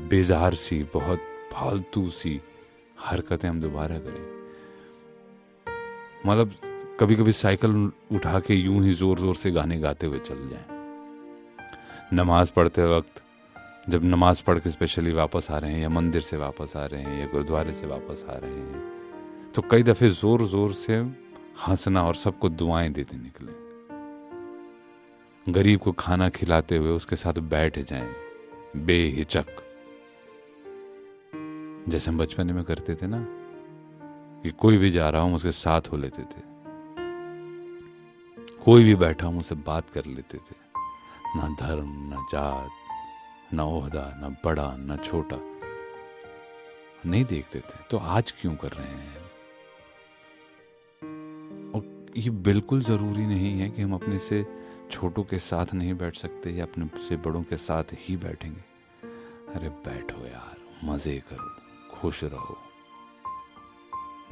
बेजार 0.09 0.55
सी, 0.55 0.83
बहुत 0.93 1.19
फालतू 1.53 2.09
सी 2.11 2.39
हरकतें 2.99 3.47
हम 3.49 3.61
दोबारा 3.61 3.97
करें। 3.97 4.25
मतलब 6.25 6.53
कभी 6.99 7.15
कभी 7.15 7.31
साइकिल 7.33 7.91
उठा 8.13 8.39
के 8.39 8.53
यूँ 8.53 8.83
ही 8.83 8.91
ज़ोर 8.93 9.19
ज़ोर 9.19 9.35
से 9.35 9.51
गाने 9.51 9.77
गाते 9.79 10.07
हुए 10.07 10.19
चल 10.19 10.49
जाएँ। 10.49 10.65
नमाज़ 12.13 12.51
पढ़ते 12.51 12.85
वक्त, 12.87 13.21
जब 13.89 14.03
नमाज़ 14.05 14.43
पढ़ 14.43 14.59
के 14.59 14.69
स्पेशली 14.69 15.11
वापस 15.13 15.47
आ 15.51 15.57
रहे 15.57 15.71
हैं 15.71 15.81
या 15.81 15.89
मंदिर 15.89 16.21
से 16.21 16.37
वापस 16.37 16.75
आ 16.77 16.85
रहे 16.85 17.01
हैं 17.01 17.19
या 17.19 17.25
गुरुद्वारे 17.31 17.73
से 17.73 17.87
वापस 17.87 18.25
आ 18.29 18.33
रहे 18.35 18.51
हैं 18.51 19.51
तो 19.55 19.61
कई 19.71 19.83
दफ़े 19.83 20.09
ज़ोर 20.11 20.45
ज़ोर 20.47 20.73
से 20.73 21.01
हंसना 21.67 22.03
और 22.03 22.15
सबको 22.15 22.49
दुआएँ 22.49 22.89
देते 22.89 23.17
निकले। 23.17 23.51
गरीब 25.51 25.79
को 25.79 25.91
खाना 25.91 26.29
खिलाते 26.29 26.77
हुए 26.77 26.89
उसके 26.89 27.15
साथ 27.15 27.33
बैठ 27.33 27.79
जाएँ, 27.79 28.15
बेहिचक। 28.75 29.45
जैसे 31.89 32.11
हम 32.11 32.17
बचपन 32.17 32.47
में 32.47 32.63
करते 32.63 32.95
थे 32.95 33.07
ना, 33.07 33.25
कि 34.43 34.49
कोई 34.49 34.77
भी 34.77 34.91
जा 34.91 35.09
रहा 35.09 35.21
हूँ 35.21 35.35
उसके 35.35 35.51
साथ 35.51 35.81
हो 35.91 35.97
लेते 35.97 36.21
थे। 36.21 36.51
कोई 38.65 38.83
भी 38.83 38.95
बैठा 38.95 39.27
हूँ 39.27 39.39
उससे 39.39 39.55
बात 39.55 39.89
कर 39.89 40.05
लेते 40.05 40.37
थे। 40.37 40.55
ना 41.35 41.55
धर्म, 41.59 42.09
ना 42.09 42.25
जात, 42.31 42.69
ना 43.53 43.63
ओहदा, 43.63 44.17
ना 44.21 44.29
बड़ा, 44.29 44.75
ना 44.77 44.95
छोटा। 44.95 45.37
नहीं 47.09 47.25
देखते 47.25 47.59
थे। 47.59 47.83
तो 47.91 47.97
आज 47.97 48.31
क्यों 48.31 48.55
कर 48.55 48.71
रहे 48.71 48.87
हैं? 48.87 49.30
ये 52.17 52.29
बिल्कुल 52.29 52.81
ज़रूरी 52.81 53.25
नहीं 53.25 53.59
है 53.59 53.69
कि 53.69 53.81
हम 53.81 53.93
अपने 53.93 54.19
से 54.19 54.45
छोटों 54.91 55.23
के 55.23 55.39
साथ 55.39 55.73
नहीं 55.73 55.93
बैठ 55.93 56.15
सकते 56.15 56.51
या 56.51 56.65
अपने 56.65 56.87
से 56.99 57.17
बड़ों 57.17 57.43
के 57.43 57.57
साथ 57.57 57.83
ही 57.93 58.17
बैठेंगे। 58.17 58.61
अरे 59.55 59.69
बैठो 59.69 60.25
यार, 60.27 60.57
मज़े 60.83 61.23
करो, 61.29 61.49
खुश 61.91 62.23
रहो। 62.23 62.57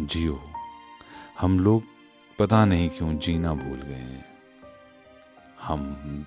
जियो, 0.01 0.39
हम 1.39 1.59
लोग 1.59 1.83
पता 2.39 2.65
नहीं 2.65 2.89
क्यों 2.89 3.17
जीना 3.17 3.53
भूल 3.53 3.81
गए 3.81 3.93
हैं। 3.93 4.25
हम 5.61 6.25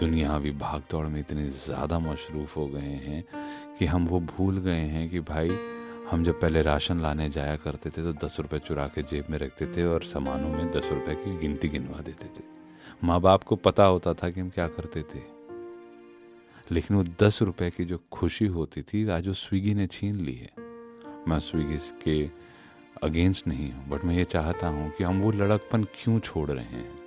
दुनियावी 0.00 0.50
भाग 0.50 0.82
दौड़ 0.90 1.06
में 1.06 1.20
इतने 1.20 1.48
ज़्यादा 1.48 1.98
मशरूफ़ 1.98 2.54
हो 2.54 2.66
गए 2.66 2.80
हैं 2.80 3.24
कि 3.78 3.86
हम 3.86 4.06
वो 4.06 4.20
भूल 4.20 4.58
गए 4.58 4.80
हैं 4.80 5.08
कि 5.10 5.20
भाई 5.20 5.48
हम 6.10 6.24
जब 6.24 6.40
पहले 6.40 6.62
राशन 6.62 7.00
लाने 7.00 7.30
जाया 7.30 7.56
करते 7.56 7.90
थे 7.90 8.12
तो 8.12 8.26
दस 8.26 8.40
रुपये 8.40 8.58
चुरा 8.58 8.86
के 8.86 9.02
जेब 9.02 9.24
में 9.30 9.38
रखते 9.38 9.66
थे 9.66 9.84
और 9.84 10.02
सामानों 10.02 10.48
में 10.48 10.70
दस 10.70 10.90
रुपये 10.92 11.14
की 11.14 11.36
गिनती 11.36 11.68
गिनवा 11.68 12.00
देते 12.00 12.26
थे। 12.26 12.44
माँ 13.04 13.20
बाप 13.20 13.42
को 13.42 13.56
पता 13.56 13.84
होता 13.84 14.14
था 14.14 14.30
कि 14.30 14.40
हम 14.40 14.50
क्या 14.50 14.68
करते 14.68 15.02
थे। 15.02 15.22
लेकिन 16.70 16.96
वो 16.96 17.04
दस 17.20 17.42
रुपये 17.42 17.70
की 17.70 17.84
जो 17.84 18.00
खुशी 18.12 18.46
होती 18.46 18.82
थी, 18.82 19.08
आज 19.08 19.28
वो 19.28 19.32
स्विगी 19.32 19.74
ने 19.74 19.86
छीन 19.86 20.16
ली 20.16 20.34
है। 20.34 20.50
मैं 21.28 21.38
स्विगी 21.38 21.78
के 22.04 22.30
अगेंस्ट 23.02 23.46
नहीं 23.46 23.72
हूँ, 23.72 23.88
बट 23.88 24.04
मैं 24.04 24.14
ये 24.14 24.24
चाहता 24.24 24.68
हूँ 24.68 24.90
कि 24.90 25.04
हम 25.04 25.20
वो 25.20 25.30
लड़कपन 25.30 25.84
क्यों 25.84 26.20
छोड़ 26.20 26.50
रहे 26.50 26.64
हैं? 26.64 26.98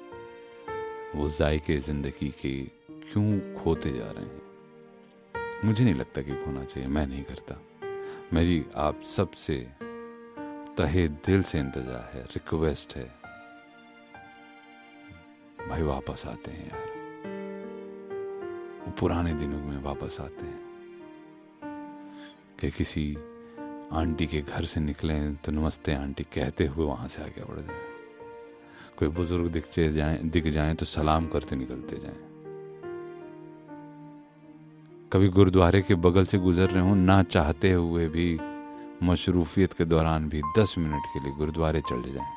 वो 1.15 1.29
जायके 1.29 1.77
ज़िंदगी 1.77 2.29
के 2.29 2.63
क्यों 2.91 3.63
खोते 3.63 3.89
जा 3.91 4.11
रहे 4.11 4.25
हैं? 4.25 4.41
मुझे 5.65 5.83
नहीं 5.83 5.95
लगता 5.95 6.21
कि 6.21 6.31
खोना 6.31 6.63
चाहिए, 6.63 6.89
मैं 6.89 7.07
नहीं 7.07 7.23
करता। 7.23 7.61
मेरी 8.33 8.65
आप 8.75 9.01
सबसे 9.03 9.55
तहे 10.77 11.07
दिल 11.07 11.43
से 11.43 11.59
इंतज़ार 11.59 12.11
है 12.13 12.23
रिक्वेस्ट 12.23 12.95
है। 12.95 13.05
भाई 15.69 15.81
वापस 15.81 16.23
आते 16.27 16.51
हैं 16.51 16.67
यार। 16.67 16.85
वो 18.85 18.91
पुराने 18.99 19.33
दिनों 19.33 19.59
में 19.59 19.81
वापस 19.83 20.17
आते 20.21 20.45
हैं। 20.45 20.61
कि 22.59 22.71
किसी 22.71 23.17
आंटी 23.93 24.27
के 24.27 24.41
घर 24.41 24.65
से 24.65 24.79
निकले 24.79 25.19
तो 25.35 25.51
नमस्ते 25.51 25.93
आंटी, 25.93 26.23
कहते 26.23 26.65
हुए 26.65 26.85
वहाँ 26.85 27.07
से 27.07 27.23
आगे 27.23 27.43
बढ़ 27.43 27.59
जाए। 27.59 27.85
कोई 28.97 29.07
बुज़ुर्ग 29.07 29.51
दिखते 29.51 29.93
जाए, 29.93 30.17
दिख 30.17 30.47
जाए 30.47 30.73
तो 30.73 30.85
सलाम 30.85 31.27
करते 31.27 31.55
निकलते 31.55 31.97
जाएँ। 31.97 32.28
कभी 35.13 35.27
गुरुद्वारे 35.27 35.81
के 35.81 35.95
बगल 35.95 36.23
से 36.23 36.37
गुजर 36.37 36.69
रहे 36.69 36.89
हो, 36.89 36.95
ना 36.95 37.23
चाहते 37.23 37.71
हुए 37.71 38.07
भी 38.07 38.39
मशरूफियत 39.03 39.73
के 39.73 39.85
दौरान 39.85 40.29
भी 40.29 40.41
दस 40.57 40.75
मिनट 40.77 41.01
के 41.05 41.19
लिए 41.19 41.31
गुरुद्वारे 41.31 41.81
चले 41.81 42.13
जाएँ। 42.13 42.27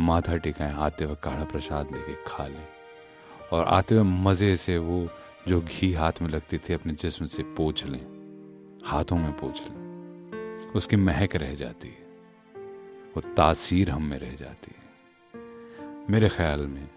माथा 0.00 0.36
टिकाएँ, 0.36 0.74
आते 0.74 1.04
हुए 1.04 1.16
काढ़ा 1.24 1.44
प्रसाद 1.44 1.92
लेके 1.92 2.14
खा 2.26 2.46
लें। 2.46 2.66
और 3.52 3.64
आते 3.64 3.94
हुए 3.94 4.04
मज़े 4.04 4.56
से 4.56 4.78
वो 4.78 5.08
जो 5.48 5.60
घी 5.60 5.92
हाथ 5.92 6.12
में 6.22 6.28
लगती 6.28 6.58
थी, 6.58 6.74
अपने 6.74 6.92
जिस्म 6.92 7.26
से 7.26 7.42
पोछ 7.42 7.86
लें। 7.86 8.06
हाथों 8.84 9.16
में 9.16 9.32
पोछ 9.32 9.62
लें। 9.62 9.92
उसकी 10.74 10.96
महक 10.96 11.36
रह 11.36 11.54
जाती 11.54 11.88
है। 11.88 12.06
वो 13.16 13.20
तासीर 13.20 13.90
हम 13.90 14.02
में 14.02 14.18
रह 14.18 14.34
जाती 14.34 14.72
है। 14.74 14.82
मेरे 16.10 16.28
ख्याल 16.28 16.66
में 16.66 16.88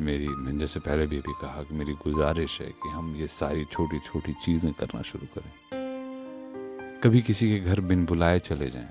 मेरी 0.00 0.28
मैंने 0.28 0.58
जैसे 0.58 0.80
पहले 0.80 1.06
भी 1.06 1.18
अभी 1.18 1.32
कहा 1.42 1.62
कि 1.62 1.74
मेरी 1.74 1.92
गुजारिश 2.02 2.60
है 2.60 2.66
कि 2.82 2.88
हम 2.88 3.14
ये 3.16 3.26
सारी 3.26 3.64
छोटी 3.64 3.98
छोटी 3.98 4.32
चीज़ें 4.44 4.72
करना 4.72 5.02
शुरू 5.02 5.26
करें। 5.36 7.00
कभी 7.02 7.20
किसी 7.22 7.48
के 7.50 7.58
घर 7.60 7.80
बिन 7.80 8.04
बुलाए 8.06 8.38
चले 8.38 8.68
जाएँ। 8.70 8.88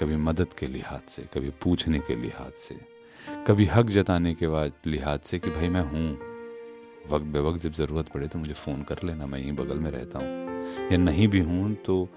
कभी 0.00 0.16
मदद 0.18 0.54
के 0.58 0.66
लिहाज 0.66 1.08
से, 1.08 1.22
कभी 1.34 1.50
पूछने 1.62 1.98
के 1.98 2.16
लिहाज 2.16 2.52
से, 2.52 2.78
कभी 3.46 3.66
हक 3.66 3.86
जताने 3.86 4.34
के 4.34 4.48
बाद 4.48 4.72
लिहाज 4.86 5.20
से 5.20 5.38
कि 5.38 5.50
भाई 5.50 5.68
मैं 5.68 5.82
हूँ। 5.82 6.10
वक्त 7.10 7.26
बे 7.26 7.40
वक्त 7.40 7.62
जब 7.62 7.72
ज़रूरत 7.72 8.08
पड़े 8.08 8.28
तो 8.28 8.38
मुझे 8.38 8.52
फ़ोन 8.52 8.82
कर 8.82 9.02
लेना, 9.04 9.26
मैं 9.26 9.38
यहीं 9.38 9.52
बगल 9.52 9.78
में 9.78 9.90
रहता 9.90 10.18
हूँ। 10.18 10.90
या 10.92 10.98
नहीं 10.98 11.28
भी 11.28 11.40
हूँ 11.40 11.74
तो 11.74 12.08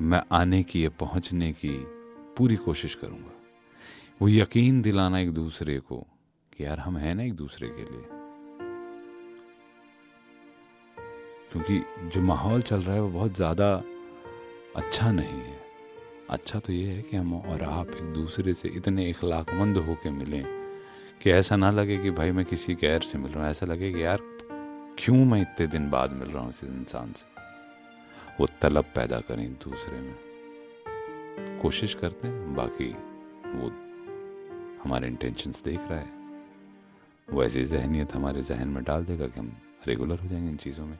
मैं 0.00 0.22
आने 0.32 0.62
की 0.62 0.84
या 0.84 0.90
पहुँचने 1.00 1.52
की 1.52 1.76
पूरी 2.36 2.56
कोशिश 2.56 2.94
करूँगा। 2.94 3.32
वो 4.22 4.28
यकीन 4.28 4.82
दिलाना 4.82 5.18
एक 5.18 5.30
दूसरे 5.32 5.78
को 5.80 6.06
कि 6.52 6.64
यार 6.64 6.78
हम 6.78 6.96
हैं 6.96 7.14
ना 7.14 7.22
एक 7.22 7.34
दूसरे 7.34 7.68
के 7.68 7.82
लिए। 7.82 8.04
क्योंकि 11.52 12.08
जो 12.08 12.20
माहौल 12.20 12.62
चल 12.62 12.82
रहा 12.82 12.94
है 12.94 13.02
वो 13.02 13.08
बहुत 13.08 13.36
ज़्यादा 13.36 13.82
अच्छा 14.76 15.12
नहीं 15.12 15.40
है। 15.40 15.60
अच्छा 16.30 16.58
तो 16.58 16.72
ये 16.72 16.86
है 16.86 17.02
कि 17.02 17.16
हम 17.16 17.34
और 17.34 17.62
आप 17.62 17.88
एक 17.88 18.02
दूसरे 18.02 18.54
से 18.54 18.68
इतने 18.68 19.08
इखलाकमंद 19.10 19.78
होके 19.78 20.10
मिलें 20.10 20.44
कि 21.22 21.30
ऐसा 21.30 21.56
ना 21.56 21.70
लगे 21.70 21.98
कि 21.98 22.10
भाई 22.10 22.30
मैं 22.30 22.44
किसी 22.44 22.74
गैर 22.74 23.00
से 23.00 23.18
मिल 23.18 23.32
रहा 23.32 23.42
हूँ। 23.42 23.50
ऐसा 23.50 23.66
लगे 23.66 23.92
कि 23.92 24.04
यार 24.04 24.18
क्यों 24.98 25.16
मैं 25.16 25.40
इतने 25.42 25.66
दिन 25.66 25.90
बाद 25.90 26.12
मिल 26.12 26.28
रहा 26.28 26.42
हूँ 26.42 26.50
इस 26.50 26.64
इंसान 26.64 27.12
से? 27.12 27.26
वो 28.40 28.46
तलब 28.62 28.84
पैदा 28.84 29.20
करें 29.20 29.44
एक 29.44 29.52
दूसरे 29.52 30.00
में। 30.00 30.14
कोशिश 31.62 31.94
करते 31.94 32.28
हैं, 32.28 32.54
बाकी 32.54 32.88
वो 33.58 33.68
हमारे 34.84 35.08
इंटेंशंस 35.08 35.62
देख 35.64 35.80
रहा 35.80 35.98
है। 35.98 36.21
वो 37.30 37.44
ऐसी 37.44 37.64
जहनीत 37.64 38.14
हमारे 38.14 38.42
जहन 38.42 38.68
में 38.68 38.84
डाल 38.84 39.04
देगा 39.04 39.26
कि 39.26 39.40
हम 39.40 39.56
रेगुलर 39.88 40.18
हो 40.18 40.28
जाएँगे 40.28 40.48
इन 40.48 40.56
चीज़ों 40.56 40.86
में। 40.86 40.98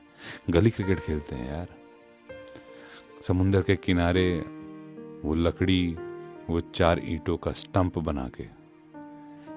गली 0.49 0.69
क्रिकेट 0.69 0.99
खेलते 0.99 1.35
हैं 1.35 1.53
यार। 1.53 1.67
समुंदर 3.21 3.61
के 3.61 3.75
किनारे 3.75 4.39
वो 5.23 5.35
लकड़ी, 5.35 5.97
वो 6.49 6.59
चार 6.59 7.01
ईंटों 7.03 7.37
का 7.37 7.51
स्टंप 7.51 7.97
बना 7.97 8.29
के 8.29 8.43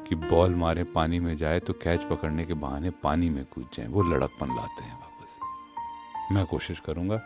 कि 0.08 0.14
बॉल 0.14 0.54
मारे 0.54 0.84
पानी 0.84 1.20
में 1.20 1.36
जाए 1.36 1.60
तो 1.60 1.72
कैच 1.72 2.04
पकड़ने 2.04 2.44
के 2.44 2.54
बहाने 2.54 2.90
पानी 2.90 3.30
में 3.30 3.44
कूद 3.44 3.68
जाए। 3.74 3.86
वो 3.86 4.02
लड़कपन 4.02 4.56
लाते 4.56 4.82
हैं 4.82 5.00
वापस। 5.00 5.38
मैं 6.32 6.46
कोशिश 6.46 6.80
करूँगा 6.80 7.22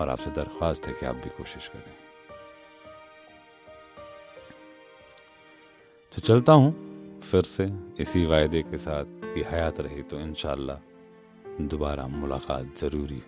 और 0.00 0.08
आपसे 0.08 0.30
दरख्वास्त 0.30 0.86
है 0.86 0.92
कि 0.92 1.06
आप 1.06 1.14
भी 1.14 1.30
कोशिश 1.30 1.68
करें। 1.68 1.94
तो 6.14 6.20
चलता 6.20 6.52
हूँ। 6.52 6.81
फिर 7.32 7.42
से 7.42 7.64
इसी 8.00 8.24
वायदे 8.26 8.60
के 8.62 8.78
साथ 8.78 9.04
कि 9.24 9.42
हयात 9.42 9.80
रही 9.80 10.02
तो 10.02 10.18
इनशाला 10.20 10.74
दोबारा 11.62 12.06
मुलाकात 12.06 12.78
ज़रूरी, 12.78 13.22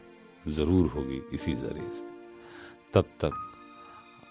ज़रूर 0.48 0.88
होगी 0.88 1.20
इसी 1.32 1.52
ज़रिए 1.54 1.90
से। 1.90 2.04
तब 2.94 3.04
तक 3.24 3.34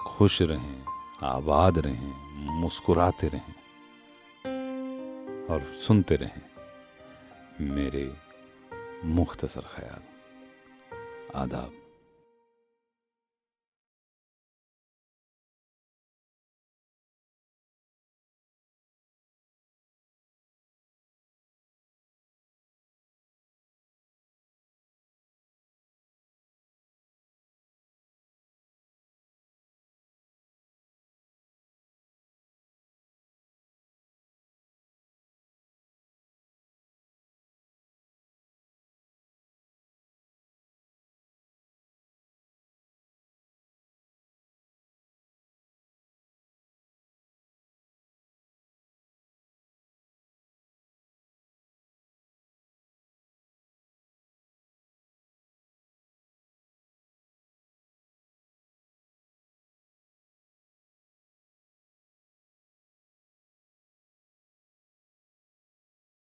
खुश 0.08 0.42
रहें, 0.42 0.84
आबाद 1.24 1.78
रहें, 1.80 2.14
मुस्कुराते 2.62 3.28
रहें 3.28 3.54
और 5.50 5.64
सुनते 5.88 6.16
रहें 6.16 6.42
मेरे 7.74 8.06
मुख्तसर 9.06 9.66
ख्याल, 9.76 10.02
आदाब। 11.36 11.72